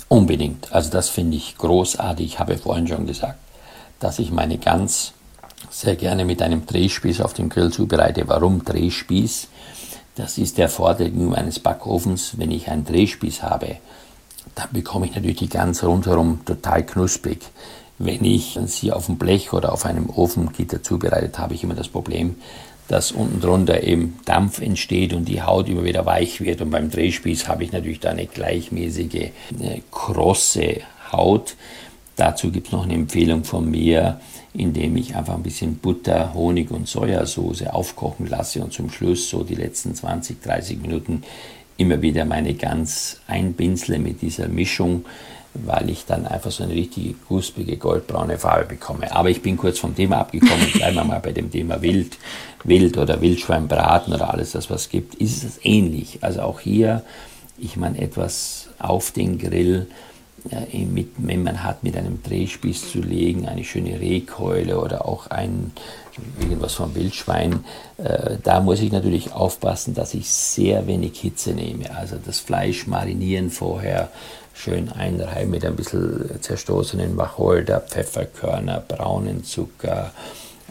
Unbedingt. 0.08 0.72
Also 0.72 0.90
das 0.90 1.08
finde 1.10 1.36
ich 1.36 1.58
großartig. 1.58 2.26
Ich 2.26 2.38
habe 2.38 2.56
vorhin 2.56 2.88
schon 2.88 3.06
gesagt, 3.06 3.38
dass 4.00 4.18
ich 4.18 4.30
meine 4.30 4.58
Gans 4.58 5.12
sehr 5.70 5.96
gerne 5.96 6.24
mit 6.24 6.40
einem 6.40 6.64
Drehspieß 6.66 7.20
auf 7.20 7.34
dem 7.34 7.48
Grill 7.48 7.70
zubereite. 7.70 8.26
Warum 8.26 8.64
Drehspieß? 8.64 9.48
Das 10.16 10.38
ist 10.38 10.58
der 10.58 10.68
Vorteil 10.68 11.10
gegenüber 11.10 11.36
eines 11.36 11.58
Backofens. 11.58 12.38
Wenn 12.38 12.50
ich 12.50 12.68
einen 12.70 12.84
Drehspieß 12.84 13.42
habe, 13.42 13.76
dann 14.54 14.68
bekomme 14.72 15.06
ich 15.06 15.14
natürlich 15.14 15.38
die 15.38 15.48
Gans 15.48 15.84
rundherum 15.84 16.44
total 16.44 16.84
knusprig. 16.84 17.40
Wenn 17.98 18.24
ich 18.24 18.58
sie 18.66 18.92
auf 18.92 19.06
dem 19.06 19.18
Blech 19.18 19.52
oder 19.52 19.72
auf 19.72 19.84
einem 19.84 20.08
Ofengitter 20.08 20.82
zubereitet 20.82 21.38
habe, 21.38 21.54
ich 21.54 21.64
immer 21.64 21.74
das 21.74 21.88
Problem, 21.88 22.36
dass 22.88 23.12
unten 23.12 23.40
drunter 23.40 23.82
eben 23.82 24.18
Dampf 24.24 24.60
entsteht 24.60 25.12
und 25.12 25.26
die 25.26 25.42
Haut 25.42 25.68
immer 25.68 25.84
wieder 25.84 26.06
weich 26.06 26.40
wird. 26.40 26.62
Und 26.62 26.70
beim 26.70 26.90
Drehspieß 26.90 27.46
habe 27.46 27.62
ich 27.64 27.72
natürlich 27.72 28.00
da 28.00 28.10
eine 28.10 28.26
gleichmäßige, 28.26 29.30
eine 29.58 29.82
krosse 29.90 30.80
Haut. 31.12 31.54
Dazu 32.16 32.50
gibt 32.50 32.68
es 32.68 32.72
noch 32.72 32.84
eine 32.84 32.94
Empfehlung 32.94 33.44
von 33.44 33.70
mir, 33.70 34.20
indem 34.54 34.96
ich 34.96 35.14
einfach 35.14 35.34
ein 35.34 35.42
bisschen 35.42 35.76
Butter, 35.76 36.32
Honig 36.34 36.70
und 36.70 36.88
Sojasauce 36.88 37.66
aufkochen 37.68 38.26
lasse 38.26 38.62
und 38.64 38.72
zum 38.72 38.90
Schluss 38.90 39.28
so 39.28 39.44
die 39.44 39.54
letzten 39.54 39.94
20, 39.94 40.42
30 40.42 40.80
Minuten 40.80 41.22
immer 41.76 42.02
wieder 42.02 42.24
meine 42.24 42.54
Gans 42.54 43.20
einpinsle 43.28 43.98
mit 43.98 44.22
dieser 44.22 44.48
Mischung 44.48 45.04
weil 45.64 45.90
ich 45.90 46.04
dann 46.06 46.26
einfach 46.26 46.50
so 46.50 46.64
eine 46.64 46.72
richtige 46.72 47.14
guspige 47.28 47.76
goldbraune 47.76 48.38
Farbe 48.38 48.66
bekomme. 48.66 49.14
Aber 49.14 49.30
ich 49.30 49.42
bin 49.42 49.56
kurz 49.56 49.78
vom 49.78 49.94
Thema 49.94 50.18
abgekommen, 50.18 50.70
bleiben 50.72 50.96
wir 50.96 51.04
mal 51.04 51.20
bei 51.20 51.32
dem 51.32 51.50
Thema 51.50 51.80
Wild, 51.82 52.16
Wild 52.64 52.98
oder 52.98 53.20
Wildschweinbraten 53.20 54.12
oder 54.12 54.32
alles 54.32 54.52
das, 54.52 54.70
was 54.70 54.82
es 54.82 54.88
gibt, 54.88 55.14
ist 55.16 55.44
es 55.44 55.60
ähnlich. 55.62 56.18
Also 56.22 56.42
auch 56.42 56.60
hier, 56.60 57.02
ich 57.58 57.76
meine, 57.76 58.00
etwas 58.00 58.68
auf 58.78 59.10
den 59.10 59.38
Grill, 59.38 59.86
äh, 60.50 60.84
mit, 60.84 61.08
wenn 61.18 61.42
man 61.42 61.64
hat, 61.64 61.82
mit 61.82 61.96
einem 61.96 62.22
Drehspieß 62.22 62.92
zu 62.92 63.00
legen, 63.00 63.48
eine 63.48 63.64
schöne 63.64 64.00
Rehkeule 64.00 64.80
oder 64.80 65.06
auch 65.06 65.28
ein 65.28 65.72
irgendwas 66.40 66.74
vom 66.74 66.94
Wildschwein, 66.94 67.64
äh, 67.98 68.36
da 68.42 68.60
muss 68.60 68.80
ich 68.80 68.92
natürlich 68.92 69.32
aufpassen, 69.32 69.94
dass 69.94 70.14
ich 70.14 70.30
sehr 70.30 70.86
wenig 70.86 71.18
Hitze 71.18 71.50
nehme. 71.50 71.96
Also 71.96 72.16
das 72.24 72.40
Fleisch 72.40 72.86
marinieren 72.86 73.50
vorher, 73.50 74.10
schön 74.54 74.90
einreiben 74.90 75.50
mit 75.50 75.64
ein 75.64 75.76
bisschen 75.76 76.30
zerstoßenen 76.40 77.16
Wacholder, 77.16 77.80
Pfefferkörner, 77.80 78.82
braunen 78.86 79.44
Zucker, 79.44 80.12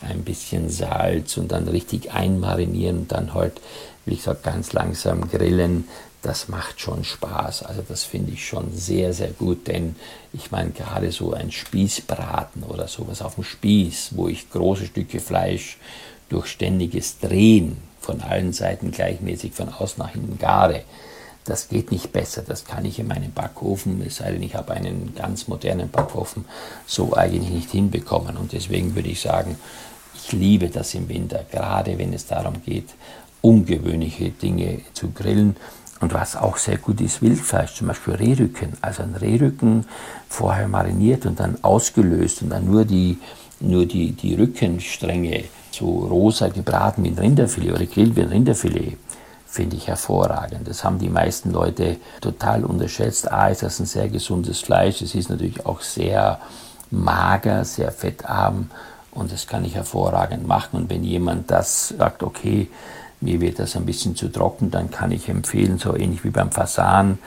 ein 0.01 0.23
bisschen 0.23 0.69
Salz 0.69 1.37
und 1.37 1.51
dann 1.51 1.67
richtig 1.67 2.11
einmarinieren 2.11 2.99
und 2.99 3.11
dann 3.11 3.33
halt, 3.33 3.53
wie 4.05 4.15
gesagt, 4.15 4.43
ganz 4.43 4.73
langsam 4.73 5.29
grillen. 5.29 5.87
Das 6.21 6.47
macht 6.47 6.79
schon 6.79 7.03
Spaß. 7.03 7.63
Also 7.63 7.83
das 7.87 8.03
finde 8.03 8.33
ich 8.33 8.47
schon 8.47 8.73
sehr, 8.73 9.13
sehr 9.13 9.29
gut, 9.29 9.67
denn 9.67 9.95
ich 10.33 10.51
meine 10.51 10.71
gerade 10.71 11.11
so 11.11 11.33
ein 11.33 11.51
Spießbraten 11.51 12.63
oder 12.63 12.87
sowas 12.87 13.21
auf 13.21 13.35
dem 13.35 13.43
Spieß, 13.43 14.09
wo 14.15 14.27
ich 14.27 14.49
große 14.49 14.87
Stücke 14.87 15.19
Fleisch 15.19 15.77
durch 16.29 16.47
ständiges 16.47 17.19
Drehen 17.19 17.77
von 18.01 18.21
allen 18.21 18.53
Seiten 18.53 18.91
gleichmäßig 18.91 19.53
von 19.53 19.69
außen 19.69 20.01
nach 20.01 20.11
hinten 20.11 20.37
gare, 20.37 20.83
das 21.47 21.69
geht 21.69 21.91
nicht 21.91 22.11
besser. 22.11 22.43
Das 22.45 22.65
kann 22.65 22.85
ich 22.85 22.99
in 22.99 23.07
meinem 23.07 23.31
Backofen, 23.31 24.01
es 24.05 24.17
sei 24.17 24.31
denn, 24.31 24.43
ich 24.43 24.55
habe 24.55 24.73
einen 24.73 25.15
ganz 25.15 25.47
modernen 25.47 25.89
Backofen, 25.89 26.45
so 26.85 27.15
eigentlich 27.15 27.49
nicht 27.49 27.71
hinbekommen. 27.71 28.37
Und 28.37 28.51
deswegen 28.51 28.95
würde 28.95 29.09
ich 29.09 29.21
sagen, 29.21 29.57
ich 30.13 30.31
liebe 30.33 30.69
das 30.69 30.93
im 30.93 31.07
Winter, 31.07 31.45
gerade 31.49 31.97
wenn 31.97 32.13
es 32.13 32.25
darum 32.25 32.61
geht, 32.63 32.89
ungewöhnliche 33.41 34.31
Dinge 34.31 34.81
zu 34.93 35.11
grillen. 35.11 35.55
Und 35.99 36.13
was 36.13 36.35
auch 36.35 36.57
sehr 36.57 36.77
gut 36.77 37.01
ist, 37.01 37.21
Wildfleisch, 37.21 37.75
zum 37.75 37.87
Beispiel 37.87 38.15
Rehrücken. 38.15 38.73
Also 38.81 39.03
ein 39.03 39.15
Rehrücken 39.15 39.85
vorher 40.29 40.67
mariniert 40.67 41.25
und 41.25 41.39
dann 41.39 41.57
ausgelöst 41.63 42.43
und 42.43 42.49
dann 42.49 42.65
nur 42.65 42.85
die, 42.85 43.17
nur 43.59 43.85
die, 43.85 44.11
die 44.11 44.35
Rückenstränge 44.35 45.45
so 45.71 45.85
rosa 45.85 46.49
gebraten 46.49 47.03
wie 47.03 47.09
ein 47.09 47.17
Rinderfilet 47.17 47.71
oder 47.71 47.85
gegrillt 47.85 48.15
wie 48.15 48.21
ein 48.21 48.29
Rinderfilet 48.29 48.97
finde 49.47 49.77
ich 49.77 49.87
hervorragend. 49.87 50.67
Das 50.67 50.83
haben 50.83 50.99
die 50.99 51.09
meisten 51.09 51.51
Leute 51.51 51.97
total 52.21 52.63
unterschätzt. 52.65 53.31
A 53.31 53.47
ist 53.47 53.63
das 53.63 53.79
ein 53.79 53.85
sehr 53.85 54.09
gesundes 54.09 54.59
Fleisch, 54.59 55.01
es 55.01 55.15
ist 55.15 55.29
natürlich 55.29 55.65
auch 55.65 55.81
sehr 55.81 56.39
mager, 56.91 57.65
sehr 57.65 57.91
fettarm 57.91 58.69
und 59.11 59.31
das 59.31 59.47
kann 59.47 59.65
ich 59.65 59.73
hervorragend 59.73 60.45
machen. 60.45 60.81
Und 60.81 60.89
wenn 60.89 61.03
jemand 61.03 61.49
das 61.49 61.89
sagt, 61.89 62.23
okay, 62.23 62.69
mir 63.21 63.41
wird 63.41 63.59
das 63.59 63.75
ein 63.75 63.85
bisschen 63.85 64.15
zu 64.15 64.29
trocken, 64.29 64.71
dann 64.71 64.91
kann 64.91 65.11
ich 65.11 65.29
empfehlen, 65.29 65.77
so 65.77 65.95
ähnlich 65.95 66.23
wie 66.23 66.29
beim 66.29 66.51
Fasan, 66.51 67.17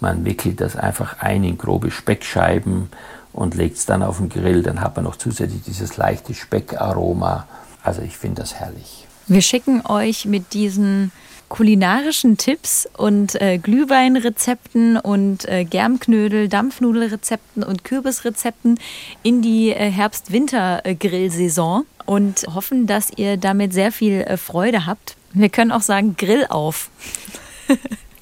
man 0.00 0.24
wickelt 0.24 0.60
das 0.60 0.76
einfach 0.76 1.20
ein 1.20 1.42
in 1.44 1.58
grobe 1.58 1.90
Speckscheiben 1.90 2.88
und 3.32 3.54
legt 3.54 3.78
es 3.78 3.86
dann 3.86 4.02
auf 4.02 4.18
den 4.18 4.28
Grill, 4.28 4.62
dann 4.62 4.80
hat 4.80 4.96
man 4.96 5.04
noch 5.04 5.16
zusätzlich 5.16 5.62
dieses 5.62 5.96
leichte 5.96 6.34
Speckaroma. 6.34 7.46
Also 7.82 8.02
ich 8.02 8.16
finde 8.16 8.42
das 8.42 8.54
herrlich. 8.54 9.06
Wir 9.26 9.42
schicken 9.42 9.84
euch 9.86 10.24
mit 10.24 10.54
diesen 10.54 11.12
kulinarischen 11.48 12.36
Tipps 12.36 12.88
und 12.96 13.40
äh, 13.40 13.58
Glühweinrezepten 13.58 14.96
und 14.98 15.48
äh, 15.48 15.64
Germknödel, 15.64 16.48
Dampfnudelrezepten 16.48 17.62
und 17.62 17.84
Kürbisrezepten 17.84 18.78
in 19.22 19.42
die 19.42 19.70
äh, 19.70 19.90
Herbst-Winter-Grillsaison 19.90 21.86
und 22.06 22.46
hoffen, 22.54 22.86
dass 22.86 23.10
ihr 23.16 23.36
damit 23.36 23.72
sehr 23.72 23.92
viel 23.92 24.20
äh, 24.22 24.36
Freude 24.36 24.86
habt. 24.86 25.16
Wir 25.32 25.48
können 25.48 25.72
auch 25.72 25.82
sagen 25.82 26.16
Grill 26.16 26.46
auf. 26.48 26.90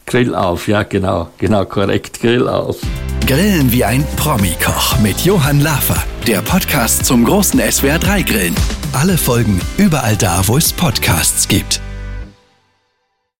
Grill 0.06 0.34
auf, 0.34 0.68
ja 0.68 0.82
genau, 0.82 1.28
genau 1.38 1.64
korrekt, 1.64 2.20
Grill 2.20 2.48
auf. 2.48 2.78
Grillen 3.26 3.72
wie 3.72 3.84
ein 3.84 4.04
Promi-Koch 4.16 4.98
mit 5.00 5.20
Johann 5.24 5.60
Lafer, 5.60 6.02
der 6.26 6.42
Podcast 6.42 7.04
zum 7.04 7.24
großen 7.24 7.60
SWR 7.60 7.98
3 7.98 8.22
Grillen. 8.22 8.54
Alle 8.92 9.18
Folgen 9.18 9.60
überall 9.78 10.16
da, 10.16 10.46
wo 10.46 10.56
es 10.56 10.72
Podcasts 10.72 11.48
gibt. 11.48 11.80